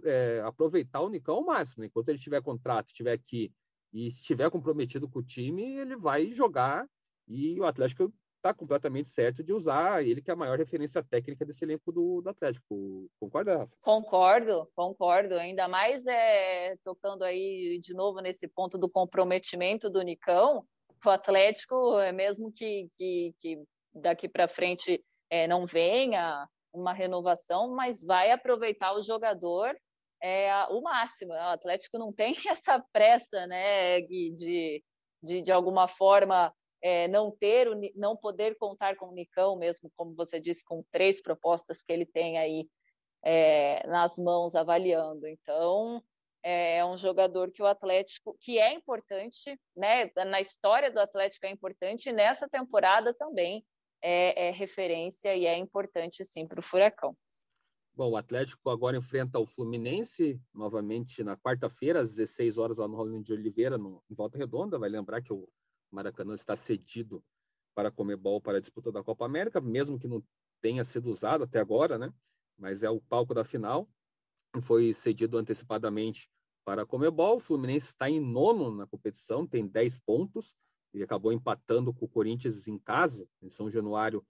é, 0.03 0.41
aproveitar 0.43 1.01
o 1.01 1.09
Nicão 1.09 1.35
ao 1.35 1.45
máximo. 1.45 1.83
Enquanto 1.83 2.09
ele 2.09 2.19
tiver 2.19 2.41
contrato, 2.41 2.87
estiver 2.87 3.13
aqui 3.13 3.51
e 3.93 4.07
estiver 4.07 4.49
comprometido 4.49 5.09
com 5.09 5.19
o 5.19 5.23
time, 5.23 5.77
ele 5.77 5.95
vai 5.95 6.31
jogar. 6.31 6.87
E 7.27 7.59
o 7.59 7.65
Atlético 7.65 8.11
está 8.37 8.53
completamente 8.53 9.09
certo 9.09 9.43
de 9.43 9.51
usar 9.51 10.05
ele, 10.05 10.21
que 10.21 10.29
é 10.29 10.33
a 10.33 10.37
maior 10.37 10.57
referência 10.57 11.03
técnica 11.03 11.45
desse 11.45 11.65
elenco 11.65 11.91
do, 11.91 12.21
do 12.21 12.29
Atlético. 12.29 13.09
Concorda, 13.19 13.57
Rafa? 13.57 13.75
Concordo, 13.81 14.69
concordo. 14.75 15.35
Ainda 15.35 15.67
mais 15.67 16.05
é, 16.05 16.75
tocando 16.83 17.23
aí 17.23 17.79
de 17.81 17.93
novo 17.93 18.19
nesse 18.19 18.47
ponto 18.47 18.77
do 18.77 18.89
comprometimento 18.89 19.89
do 19.89 20.01
Nicão, 20.01 20.65
o 21.05 21.09
Atlético, 21.09 21.99
é 21.99 22.11
mesmo 22.11 22.51
que, 22.51 22.89
que, 22.93 23.35
que 23.39 23.63
daqui 23.93 24.27
para 24.27 24.47
frente 24.47 25.01
é, 25.29 25.47
não 25.47 25.65
venha 25.65 26.47
uma 26.79 26.93
renovação, 26.93 27.75
mas 27.75 28.03
vai 28.03 28.31
aproveitar 28.31 28.93
o 28.93 29.01
jogador 29.01 29.75
é, 30.21 30.51
o 30.69 30.81
máximo. 30.81 31.33
O 31.33 31.37
Atlético 31.37 31.97
não 31.97 32.11
tem 32.11 32.35
essa 32.47 32.83
pressa, 32.91 33.45
né, 33.47 34.01
de, 34.01 34.83
de, 35.21 35.41
de 35.41 35.51
alguma 35.51 35.87
forma 35.87 36.53
é, 36.81 37.07
não 37.07 37.31
ter, 37.31 37.67
não 37.95 38.15
poder 38.15 38.57
contar 38.57 38.95
com 38.95 39.07
o 39.07 39.13
Nicão, 39.13 39.57
mesmo 39.57 39.91
como 39.95 40.15
você 40.15 40.39
disse, 40.39 40.63
com 40.63 40.83
três 40.91 41.21
propostas 41.21 41.81
que 41.81 41.91
ele 41.91 42.05
tem 42.05 42.37
aí 42.37 42.67
é, 43.23 43.85
nas 43.87 44.17
mãos 44.17 44.55
avaliando. 44.55 45.27
Então, 45.27 46.03
é 46.43 46.85
um 46.85 46.95
jogador 46.95 47.51
que 47.51 47.61
o 47.61 47.65
Atlético, 47.65 48.37
que 48.39 48.59
é 48.59 48.71
importante, 48.71 49.59
né? 49.75 50.09
Na 50.15 50.39
história 50.39 50.91
do 50.91 50.99
Atlético 50.99 51.45
é 51.45 51.49
importante, 51.49 52.09
e 52.09 52.13
nessa 52.13 52.47
temporada 52.47 53.13
também 53.13 53.65
é, 54.01 54.47
é 54.47 54.51
referência 54.51 55.35
e 55.35 55.45
é 55.45 55.57
importante 55.57 56.23
sim 56.23 56.47
para 56.47 56.59
o 56.59 56.63
Furacão. 56.63 57.15
Bom, 57.97 58.11
o 58.11 58.17
Atlético 58.17 58.69
agora 58.69 58.95
enfrenta 58.95 59.39
o 59.39 59.47
Fluminense 59.47 60.39
novamente 60.53 61.23
na 61.23 61.35
quarta-feira, 61.35 62.01
às 62.01 62.13
16 62.13 62.59
horas, 62.59 62.77
lá 62.77 62.87
no 62.87 62.95
Rolando 62.95 63.23
de 63.23 63.33
Oliveira, 63.33 63.75
no, 63.75 64.03
em 64.07 64.13
Volta 64.13 64.37
Redonda. 64.37 64.77
Vai 64.77 64.87
lembrar 64.87 65.19
que 65.21 65.33
o 65.33 65.49
Maracanã 65.91 66.35
está 66.35 66.55
cedido 66.55 67.23
para 67.73 67.89
a 67.89 67.91
Comebol 67.91 68.39
para 68.39 68.57
a 68.57 68.61
disputa 68.61 68.91
da 68.91 69.03
Copa 69.03 69.25
América, 69.25 69.59
mesmo 69.59 69.97
que 69.97 70.07
não 70.07 70.23
tenha 70.61 70.83
sido 70.83 71.09
usado 71.09 71.43
até 71.43 71.59
agora, 71.59 71.97
né? 71.97 72.13
Mas 72.55 72.83
é 72.83 72.89
o 72.89 73.01
palco 73.01 73.33
da 73.33 73.43
final. 73.43 73.89
Foi 74.61 74.93
cedido 74.93 75.37
antecipadamente 75.37 76.29
para 76.63 76.83
a 76.83 76.85
Comebol. 76.85 77.37
O 77.37 77.39
Fluminense 77.39 77.87
está 77.87 78.07
em 78.07 78.19
nono 78.19 78.75
na 78.75 78.85
competição, 78.85 79.47
tem 79.47 79.65
10 79.65 79.97
pontos. 79.99 80.55
Ele 80.93 81.03
acabou 81.03 81.31
empatando 81.31 81.93
com 81.93 82.05
o 82.05 82.09
Corinthians 82.09 82.67
em 82.67 82.77
casa, 82.77 83.27
em 83.41 83.49
São 83.49 83.69
Januário. 83.69 84.25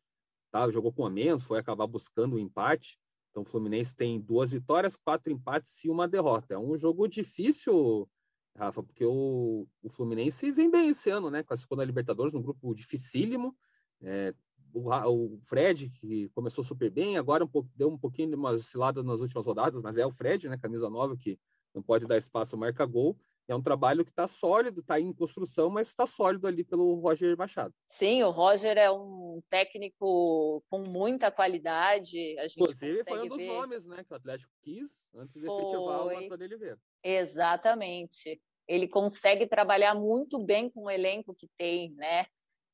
Tá, 0.52 0.70
jogou 0.72 0.92
com 0.92 1.06
a 1.06 1.10
menos, 1.10 1.44
foi 1.44 1.60
acabar 1.60 1.88
buscando 1.88 2.34
o 2.34 2.36
um 2.38 2.40
empate. 2.40 2.98
Então, 3.32 3.44
o 3.44 3.46
Fluminense 3.46 3.96
tem 3.96 4.20
duas 4.20 4.52
vitórias, 4.52 4.96
quatro 4.96 5.32
empates 5.32 5.84
e 5.84 5.90
uma 5.90 6.08
derrota. 6.08 6.54
É 6.54 6.58
um 6.58 6.78
jogo 6.78 7.08
difícil 7.08 8.10
Rafa, 8.58 8.82
porque 8.82 9.06
o, 9.06 9.68
o 9.84 9.90
Fluminense 9.90 10.52
vem 10.52 10.70
bem 10.70 10.90
esse 10.90 11.10
ano, 11.12 11.30
né? 11.30 11.44
Classificou 11.44 11.78
na 11.78 11.86
Libertadores, 11.86 12.34
num 12.34 12.42
grupo 12.42 12.74
dificílimo. 12.74 13.56
É, 14.02 14.34
o, 14.74 14.90
o, 14.90 15.40
Fred, 15.44 15.92
que 15.92 16.28
começou 16.30 16.64
super 16.64 16.90
bem, 16.90 17.18
agora 17.18 17.46
um 17.46 17.48
pouco, 17.48 17.70
deu 17.76 17.88
um 17.88 17.98
pouquinho 17.98 18.30
de 18.30 18.36
uma 18.36 18.52
oscilada 18.52 19.04
nas 19.04 19.22
últimas 19.22 19.46
rodadas, 19.46 19.82
mas 19.82 19.98
é 19.98 20.06
o 20.06 20.12
Fred, 20.12 20.50
né? 20.50 20.58
Camisa 20.58 20.90
nova, 20.90 21.16
que 21.16 21.40
não 21.74 21.84
pode 21.84 22.08
dar 22.08 22.18
espaço, 22.18 22.58
marca 22.58 22.84
gol. 22.84 23.16
É 23.48 23.56
um 23.56 23.62
trabalho 23.62 24.04
que 24.04 24.12
está 24.12 24.28
sólido, 24.28 24.82
está 24.82 25.00
em 25.00 25.14
construção, 25.14 25.70
mas 25.70 25.88
está 25.88 26.06
sólido 26.06 26.48
ali 26.48 26.64
pelo 26.64 26.96
Roger 26.96 27.38
Machado. 27.38 27.74
Sim, 27.90 28.24
o 28.24 28.30
Roger 28.30 28.78
é 28.78 28.92
um 28.92 29.42
técnico 29.50 30.64
com 30.70 30.80
muita 30.80 31.32
qualidade. 31.32 32.38
A 32.40 32.48
gente 32.48 32.62
Inclusive, 32.62 33.04
foi 33.06 33.22
um 33.22 33.28
dos 33.28 33.38
ver... 33.38 33.48
nomes 33.48 33.86
né, 33.86 34.04
que 34.04 34.14
o 34.14 34.18
Atlético 34.18 34.52
quis 34.62 35.06
antes 35.16 35.34
de 35.36 35.46
foi... 35.46 35.62
efetivar 35.62 36.06
o 36.06 36.10
Antônio 36.10 36.46
Oliveira. 36.46 36.80
Exatamente 37.04 38.42
ele 38.68 38.88
consegue 38.88 39.48
trabalhar 39.48 39.96
muito 39.96 40.38
bem 40.44 40.70
com 40.70 40.84
o 40.84 40.92
elenco 40.92 41.34
que 41.34 41.48
tem, 41.58 41.94
né? 41.94 42.26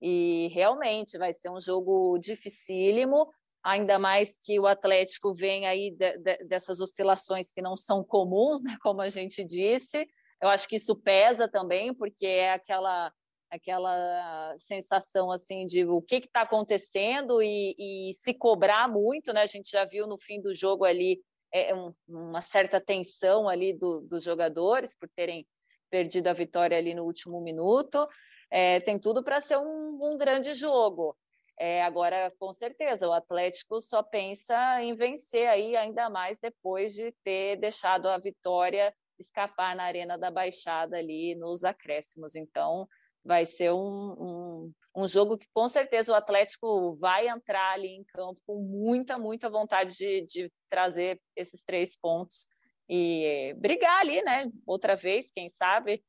E 0.01 0.49
realmente 0.51 1.17
vai 1.17 1.33
ser 1.33 1.49
um 1.49 1.62
jogo 1.62 2.17
dificílimo, 2.17 3.31
ainda 3.63 3.99
mais 3.99 4.38
que 4.38 4.59
o 4.59 4.67
Atlético 4.67 5.33
vem 5.33 5.67
aí 5.67 5.91
de, 5.91 6.17
de, 6.17 6.43
dessas 6.45 6.81
oscilações 6.81 7.53
que 7.53 7.62
não 7.62 7.77
são 7.77 8.03
comuns, 8.03 8.63
né? 8.63 8.75
Como 8.81 9.01
a 9.01 9.09
gente 9.09 9.43
disse. 9.43 10.05
Eu 10.43 10.49
acho 10.49 10.67
que 10.67 10.75
isso 10.75 10.93
pesa 10.93 11.47
também, 11.47 11.93
porque 11.93 12.25
é 12.25 12.51
aquela 12.51 13.13
aquela 13.49 14.56
sensação 14.58 15.32
assim 15.32 15.65
de 15.65 15.86
o 15.86 16.01
que 16.01 16.15
está 16.15 16.41
acontecendo 16.41 17.41
e, 17.41 17.75
e, 17.77 18.13
se 18.13 18.34
cobrar 18.34 18.89
muito, 18.89 19.32
né? 19.32 19.43
A 19.43 19.45
gente 19.45 19.69
já 19.69 19.86
viu 19.86 20.06
no 20.06 20.17
fim 20.17 20.41
do 20.41 20.53
jogo 20.53 20.84
ali 20.84 21.21
é, 21.53 21.73
um, 21.73 21.93
uma 22.08 22.41
certa 22.41 22.82
tensão 22.82 23.47
ali 23.47 23.71
do, 23.71 24.01
dos 24.01 24.23
jogadores 24.23 24.93
por 24.99 25.08
terem 25.15 25.47
perdido 25.89 26.27
a 26.27 26.34
vitória 26.34 26.77
ali 26.77 26.93
no 26.93 27.03
último 27.06 27.39
minuto. 27.39 28.06
É, 28.51 28.82
tem 28.82 28.99
tudo 28.99 29.23
para 29.23 29.39
ser 29.39 29.58
um, 29.58 29.99
um, 30.01 30.17
grande 30.17 30.53
jogo. 30.53 31.15
É, 31.58 31.84
agora, 31.84 32.34
com 32.38 32.51
certeza, 32.51 33.08
o 33.08 33.13
Atlético 33.13 33.79
só 33.79 34.03
pensa 34.03 34.82
em 34.82 34.93
vencer 34.93 35.47
aí 35.47 35.77
ainda 35.77 36.10
mais 36.10 36.38
depois 36.38 36.93
de 36.93 37.13
ter 37.23 37.56
deixado 37.58 38.10
a 38.10 38.17
vitória 38.17 38.93
escapar 39.23 39.75
na 39.75 39.83
Arena 39.83 40.17
da 40.17 40.29
Baixada 40.29 40.97
ali 40.97 41.36
nos 41.36 41.63
acréscimos. 41.63 42.36
Então, 42.36 42.88
vai 43.23 43.45
ser 43.45 43.71
um, 43.71 43.77
um, 43.77 44.73
um, 44.97 45.07
jogo 45.07 45.38
que 45.38 45.47
com 45.53 45.67
certeza 45.67 46.12
o 46.12 46.15
Atlético 46.15 46.95
vai 46.97 47.27
entrar 47.27 47.73
ali 47.73 47.88
em 47.88 48.03
campo 48.03 48.39
com 48.45 48.59
muita, 48.59 49.17
muita 49.17 49.49
vontade 49.49 49.95
de, 49.95 50.25
de 50.25 50.51
trazer 50.69 51.19
esses 51.36 51.63
três 51.63 51.97
pontos 51.97 52.47
e 52.89 53.55
brigar 53.57 54.01
ali, 54.01 54.21
né? 54.23 54.51
Outra 54.65 54.95
vez, 54.95 55.31
quem 55.31 55.47
sabe, 55.47 56.03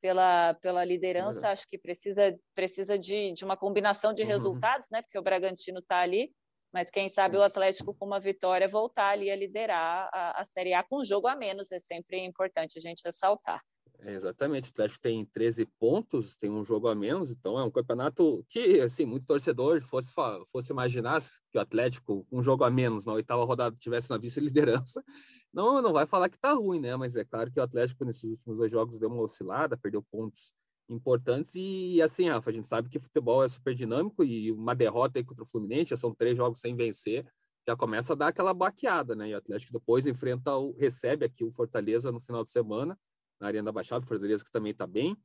pela, 0.00 0.54
pela 0.54 0.84
liderança, 0.84 1.48
acho 1.48 1.66
que 1.68 1.78
precisa, 1.78 2.38
precisa 2.54 2.98
de, 2.98 3.32
de 3.32 3.44
uma 3.44 3.56
combinação 3.56 4.12
de 4.12 4.22
uhum. 4.22 4.28
resultados, 4.28 4.88
né? 4.90 5.02
Porque 5.02 5.18
o 5.18 5.22
Bragantino 5.22 5.78
está 5.78 6.00
ali, 6.00 6.30
mas 6.72 6.90
quem 6.90 7.08
sabe 7.08 7.36
o 7.36 7.42
Atlético 7.42 7.94
com 7.94 8.06
uma 8.06 8.20
vitória 8.20 8.68
voltar 8.68 9.10
ali 9.10 9.30
a 9.30 9.36
liderar 9.36 10.08
a, 10.12 10.40
a 10.40 10.44
Série 10.44 10.74
A 10.74 10.82
com 10.82 11.00
um 11.00 11.04
jogo 11.04 11.26
a 11.26 11.34
menos, 11.34 11.70
é 11.72 11.78
sempre 11.78 12.24
importante 12.24 12.78
a 12.78 12.80
gente 12.80 13.02
ressaltar. 13.04 13.62
É, 14.00 14.12
exatamente, 14.12 14.68
o 14.68 14.70
Atlético 14.70 15.00
tem 15.00 15.24
13 15.26 15.66
pontos, 15.78 16.36
tem 16.36 16.48
um 16.48 16.64
jogo 16.64 16.86
a 16.86 16.94
menos, 16.94 17.32
então 17.32 17.58
é 17.58 17.64
um 17.64 17.70
campeonato 17.70 18.44
que, 18.48 18.80
assim, 18.80 19.04
muito 19.04 19.26
torcedor 19.26 19.82
fosse, 19.82 20.12
fosse 20.46 20.70
imaginar 20.70 21.20
que 21.50 21.58
o 21.58 21.60
Atlético, 21.60 22.24
um 22.30 22.40
jogo 22.40 22.62
a 22.62 22.70
menos 22.70 23.06
na 23.06 23.14
oitava 23.14 23.44
rodada, 23.44 23.76
tivesse 23.76 24.08
na 24.08 24.16
vice-liderança, 24.16 25.02
não, 25.52 25.82
não 25.82 25.92
vai 25.92 26.06
falar 26.06 26.28
que 26.28 26.38
tá 26.38 26.52
ruim, 26.52 26.78
né? 26.78 26.94
Mas 26.94 27.16
é 27.16 27.24
claro 27.24 27.50
que 27.50 27.58
o 27.58 27.62
Atlético 27.62 28.04
nesses 28.04 28.22
últimos 28.22 28.58
dois 28.58 28.70
jogos 28.70 29.00
deu 29.00 29.08
uma 29.08 29.22
oscilada, 29.22 29.76
perdeu 29.76 30.00
pontos 30.00 30.52
importantes 30.88 31.54
e, 31.54 32.00
assim, 32.00 32.28
Rafa, 32.28 32.50
a 32.50 32.52
gente 32.52 32.66
sabe 32.66 32.88
que 32.88 32.98
futebol 32.98 33.44
é 33.44 33.48
super 33.48 33.74
dinâmico 33.74 34.24
e 34.24 34.50
uma 34.50 34.74
derrota 34.74 35.18
aí 35.18 35.24
contra 35.24 35.42
o 35.42 35.46
Fluminense, 35.46 35.90
já 35.90 35.96
são 35.96 36.14
três 36.14 36.36
jogos 36.36 36.60
sem 36.60 36.74
vencer, 36.74 37.26
já 37.66 37.76
começa 37.76 38.14
a 38.14 38.16
dar 38.16 38.28
aquela 38.28 38.54
baqueada, 38.54 39.14
né? 39.14 39.28
E 39.28 39.34
o 39.34 39.36
Atlético 39.36 39.72
depois 39.72 40.06
enfrenta 40.06 40.56
o, 40.56 40.72
recebe 40.72 41.26
aqui 41.26 41.44
o 41.44 41.50
Fortaleza 41.50 42.10
no 42.10 42.18
final 42.18 42.42
de 42.42 42.50
semana, 42.50 42.98
na 43.38 43.46
Arena 43.46 43.66
da 43.66 43.72
Baixada, 43.72 44.06
Fortaleza 44.06 44.42
que 44.42 44.50
também 44.50 44.72
está 44.72 44.86
bem 44.86 45.16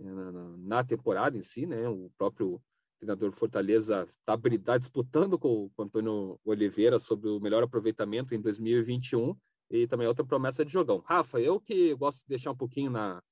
eh, 0.00 0.02
na, 0.04 0.56
na, 0.58 0.84
temporada 0.84 1.38
em 1.38 1.42
si, 1.42 1.64
né? 1.64 1.88
O 1.88 2.10
próprio 2.18 2.60
treinador 2.98 3.30
Fortaleza 3.32 4.04
está 4.08 4.36
tá 4.36 4.78
disputando 4.78 5.38
com, 5.38 5.70
com 5.70 5.82
o 5.82 5.84
Antônio 5.84 6.40
Oliveira 6.44 6.98
sobre 6.98 7.28
o 7.28 7.38
melhor 7.38 7.62
aproveitamento 7.62 8.34
em 8.34 8.40
2021 8.40 9.36
e 9.70 9.86
também 9.86 10.06
outra 10.08 10.24
promessa 10.24 10.64
de 10.64 10.72
jogão. 10.72 10.98
Rafa, 11.06 11.40
eu 11.40 11.60
que 11.60 11.94
gosto 11.94 12.22
de 12.22 12.28
deixar 12.28 12.50
um 12.50 12.56
pouquinho 12.56 12.90
na, 12.90 13.22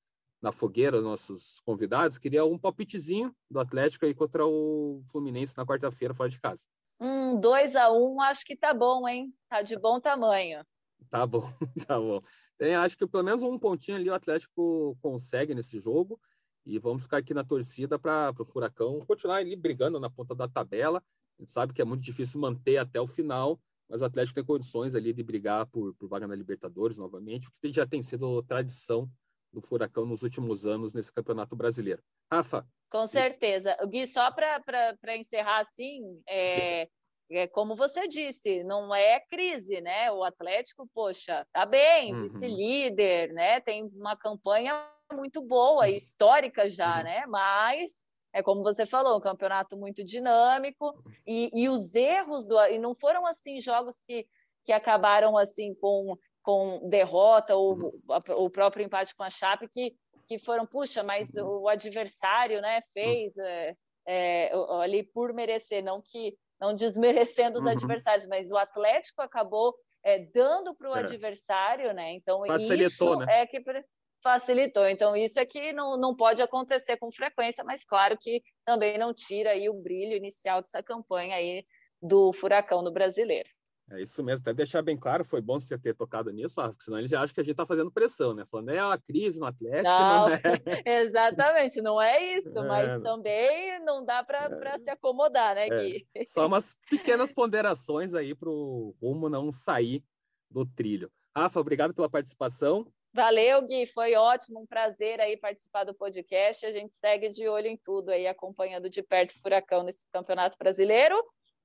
na 0.40 0.50
fogueira 0.50 1.00
nossos 1.00 1.61
convidados, 1.61 2.18
queria 2.18 2.44
um 2.44 2.59
palpitezinho 2.59 3.35
do 3.50 3.61
Atlético 3.61 4.07
aí 4.07 4.14
contra 4.14 4.46
o 4.46 5.03
Fluminense 5.07 5.57
na 5.57 5.66
quarta-feira 5.66 6.14
fora 6.14 6.31
de 6.31 6.40
casa. 6.40 6.62
Um 6.98 7.38
2 7.38 7.76
a 7.76 7.90
1 7.90 8.14
um, 8.14 8.20
acho 8.20 8.44
que 8.44 8.57
tá 8.57 8.74
bom, 8.74 9.09
hein? 9.09 9.33
Tá 9.48 9.62
de 9.62 9.79
bom 9.79 10.00
tamanho. 10.00 10.64
Tá 11.09 11.26
bom, 11.26 11.42
tá 11.87 11.98
bom. 11.98 12.20
Tem, 12.59 12.74
acho 12.74 12.96
que 12.96 13.07
pelo 13.07 13.24
menos 13.24 13.42
um 13.42 13.59
pontinho 13.59 13.96
ali 13.96 14.11
o 14.11 14.14
Atlético 14.14 14.96
consegue 15.00 15.55
nesse 15.55 15.79
jogo. 15.79 16.20
E 16.66 16.79
vamos 16.79 17.03
ficar 17.03 17.18
aqui 17.18 17.33
na 17.33 17.42
torcida 17.42 17.98
para 17.98 18.35
o 18.38 18.44
Furacão 18.44 19.00
continuar 19.07 19.37
ali 19.37 19.57
brigando 19.57 19.98
na 19.98 20.11
ponta 20.11 20.35
da 20.35 20.46
tabela. 20.46 21.03
A 21.38 21.42
gente 21.42 21.50
sabe 21.50 21.72
que 21.72 21.81
é 21.81 21.85
muito 21.85 22.03
difícil 22.03 22.38
manter 22.38 22.76
até 22.76 23.00
o 23.00 23.07
final, 23.07 23.59
mas 23.88 24.03
o 24.03 24.05
Atlético 24.05 24.35
tem 24.35 24.44
condições 24.44 24.94
ali 24.94 25.12
de 25.12 25.22
brigar 25.22 25.66
por, 25.66 25.94
por 25.94 26.07
vaga 26.07 26.29
na 26.29 26.35
Libertadores 26.35 26.98
novamente, 26.98 27.48
o 27.48 27.53
que 27.61 27.72
já 27.72 27.87
tem 27.87 28.03
sido 28.03 28.42
tradição 28.42 29.11
do 29.53 29.61
Furacão 29.61 30.07
nos 30.07 30.23
últimos 30.23 30.67
anos 30.67 30.95
nesse 30.95 31.13
Campeonato 31.13 31.57
Brasileiro. 31.57 32.03
Rafa. 32.33 32.67
Com 32.91 33.07
certeza. 33.07 33.77
Gui, 33.89 34.07
só 34.07 34.31
para 34.31 35.17
encerrar 35.17 35.61
assim, 35.61 36.01
é, 36.29 36.89
é, 37.31 37.47
como 37.47 37.77
você 37.77 38.09
disse, 38.09 38.65
não 38.65 38.95
é 38.95 39.21
crise, 39.21 39.81
né? 39.81 40.11
O 40.11 40.25
Atlético, 40.25 40.89
poxa, 40.93 41.47
tá 41.53 41.65
bem, 41.65 42.13
uhum. 42.13 42.23
vice-líder, 42.23 43.33
né? 43.33 43.61
Tem 43.61 43.87
uma 43.95 44.17
campanha 44.17 44.75
muito 45.13 45.41
boa, 45.41 45.87
uhum. 45.87 45.93
histórica 45.93 46.69
já, 46.69 46.99
uhum. 46.99 47.05
né? 47.05 47.27
Mas 47.27 47.91
é 48.33 48.43
como 48.43 48.63
você 48.63 48.87
falou, 48.87 49.17
um 49.17 49.21
campeonato 49.21 49.77
muito 49.77 50.05
dinâmico 50.05 50.95
e, 51.27 51.51
e 51.53 51.69
os 51.69 51.95
erros 51.95 52.47
do 52.47 52.59
e 52.67 52.79
não 52.79 52.95
foram 52.95 53.27
assim 53.27 53.61
jogos 53.61 54.01
que, 54.01 54.27
que 54.65 54.73
acabaram 54.73 55.37
assim 55.37 55.75
com, 55.75 56.17
com 56.42 56.88
derrota 56.88 57.55
ou 57.55 57.74
uhum. 57.74 58.00
o 58.37 58.50
próprio 58.50 58.85
empate 58.85 59.14
com 59.14 59.22
a 59.22 59.31
Chape 59.31 59.68
que, 59.68 59.94
que 60.26 60.38
foram 60.38 60.66
puxa, 60.66 61.03
mas 61.03 61.35
uhum. 61.35 61.62
o 61.62 61.68
adversário, 61.68 62.61
né, 62.61 62.81
fez 62.92 63.37
é, 63.37 63.74
é, 64.07 64.53
ali 64.81 65.03
por 65.03 65.33
merecer, 65.33 65.83
não 65.83 66.00
que 66.00 66.37
não 66.61 66.74
desmerecendo 66.74 67.59
os 67.59 67.64
uhum. 67.64 67.70
adversários, 67.70 68.26
mas 68.26 68.50
o 68.50 68.57
Atlético 68.57 69.22
acabou 69.22 69.74
é, 70.05 70.18
dando 70.18 70.74
para 70.74 70.90
o 70.90 70.94
adversário, 70.94 71.92
né? 71.92 72.12
Então 72.12 72.44
Facilitou, 72.46 73.14
isso 73.14 73.16
né? 73.16 73.40
é 73.40 73.46
que 73.46 73.62
facilitou. 74.22 74.87
Então 74.87 75.16
isso 75.16 75.40
é 75.40 75.46
que 75.46 75.72
não, 75.72 75.96
não 75.96 76.14
pode 76.14 76.42
acontecer 76.42 76.96
com 76.96 77.11
frequência, 77.11 77.64
mas 77.64 77.85
claro 77.85 78.16
que 78.18 78.42
também 78.64 78.98
não 78.98 79.14
tira 79.14 79.50
aí 79.50 79.68
o 79.68 79.74
brilho 79.74 80.16
inicial 80.16 80.61
dessa 80.61 80.83
campanha 80.83 81.37
aí 81.37 81.64
do 82.00 82.33
furacão 82.33 82.83
no 82.83 82.92
brasileiro. 82.92 83.48
É 83.92 84.00
isso 84.00 84.22
mesmo, 84.22 84.42
até 84.42 84.55
deixar 84.55 84.83
bem 84.83 84.96
claro, 84.96 85.24
foi 85.24 85.40
bom 85.40 85.59
você 85.59 85.76
ter 85.76 85.94
tocado 85.94 86.31
nisso, 86.31 86.62
porque 86.62 86.85
senão 86.85 86.98
eles 86.98 87.11
já 87.11 87.20
acham 87.20 87.35
que 87.35 87.40
a 87.40 87.42
gente 87.42 87.55
está 87.55 87.66
fazendo 87.66 87.90
pressão, 87.90 88.33
né? 88.33 88.44
Falando, 88.48 88.70
é 88.70 88.85
uma 88.85 88.96
crise 88.96 89.40
no 89.40 89.46
Atlético. 89.46 89.88
Não, 89.88 90.29
não 90.29 90.35
é... 90.35 90.38
exatamente, 91.03 91.83
não 91.83 92.00
é 92.00 92.37
isso, 92.37 92.57
é... 92.57 92.62
mas 92.62 93.03
também 93.03 93.85
não 93.85 94.05
dá 94.05 94.22
para 94.22 94.48
é... 94.74 94.79
se 94.79 94.90
acomodar, 94.90 95.57
né, 95.57 95.66
é. 95.66 95.83
Gui? 95.83 96.09
Só 96.24 96.46
umas 96.46 96.76
pequenas 96.88 97.33
ponderações 97.33 98.14
aí 98.14 98.33
para 98.33 98.48
o 98.48 98.94
rumo 99.03 99.29
não 99.29 99.50
sair 99.50 100.05
do 100.48 100.64
trilho. 100.64 101.11
Rafa, 101.37 101.59
obrigado 101.59 101.92
pela 101.92 102.09
participação. 102.09 102.87
Valeu, 103.12 103.66
Gui, 103.66 103.87
foi 103.87 104.14
ótimo, 104.14 104.61
um 104.61 104.66
prazer 104.66 105.20
aí 105.20 105.37
participar 105.37 105.83
do 105.83 105.92
podcast. 105.92 106.64
A 106.64 106.70
gente 106.70 106.94
segue 106.94 107.29
de 107.29 107.48
olho 107.48 107.66
em 107.66 107.76
tudo 107.76 108.11
aí, 108.11 108.29
acompanhando 108.29 108.88
de 108.88 109.03
perto 109.03 109.33
o 109.33 109.40
Furacão 109.40 109.83
nesse 109.83 110.07
Campeonato 110.12 110.57
Brasileiro 110.57 111.20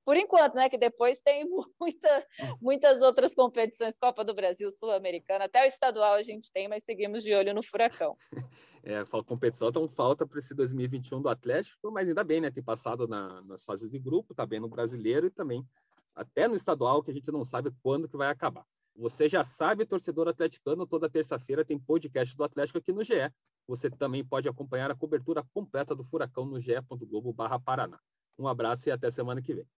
por 0.06 0.16
enquanto, 0.16 0.54
né? 0.54 0.68
Que 0.68 0.78
depois 0.78 1.18
tem 1.18 1.44
muita, 1.80 2.26
muitas 2.62 3.02
outras 3.02 3.34
competições, 3.34 3.98
Copa 3.98 4.24
do 4.24 4.32
Brasil, 4.32 4.70
Sul-Americana, 4.70 5.46
até 5.46 5.64
o 5.64 5.66
estadual 5.66 6.14
a 6.14 6.22
gente 6.22 6.50
tem, 6.52 6.68
mas 6.68 6.84
seguimos 6.84 7.24
de 7.24 7.34
olho 7.34 7.52
no 7.52 7.62
furacão. 7.62 8.16
É, 8.88 9.04
competição 9.24 9.68
então 9.68 9.88
falta 9.88 10.24
para 10.24 10.38
esse 10.38 10.54
2021 10.54 11.20
do 11.20 11.28
Atlético, 11.28 11.90
mas 11.90 12.06
ainda 12.06 12.22
bem, 12.22 12.40
né? 12.40 12.52
Tem 12.52 12.62
passado 12.62 13.08
na, 13.08 13.42
nas 13.42 13.64
fases 13.64 13.90
de 13.90 13.98
grupo, 13.98 14.32
tá 14.32 14.46
bem 14.46 14.60
no 14.60 14.68
brasileiro 14.68 15.26
e 15.26 15.30
também 15.30 15.66
até 16.14 16.46
no 16.46 16.54
estadual, 16.54 17.02
que 17.02 17.10
a 17.10 17.14
gente 17.14 17.32
não 17.32 17.44
sabe 17.44 17.72
quando 17.82 18.08
que 18.08 18.16
vai 18.16 18.28
acabar. 18.28 18.64
Você 18.94 19.28
já 19.28 19.42
sabe, 19.42 19.84
torcedor 19.84 20.28
atleticano, 20.28 20.86
toda 20.86 21.10
terça-feira 21.10 21.64
tem 21.64 21.80
podcast 21.80 22.36
do 22.36 22.44
Atlético 22.44 22.78
aqui 22.78 22.92
no 22.92 23.02
GE. 23.02 23.28
Você 23.66 23.90
também 23.90 24.24
pode 24.24 24.48
acompanhar 24.48 24.88
a 24.88 24.94
cobertura 24.94 25.44
completa 25.52 25.92
do 25.92 26.04
Furacão 26.04 26.46
no 26.46 26.60
ge.globo/paraná. 26.60 27.98
Um 28.38 28.46
abraço 28.46 28.88
e 28.88 28.92
até 28.92 29.10
semana 29.10 29.42
que 29.42 29.52
vem. 29.52 29.66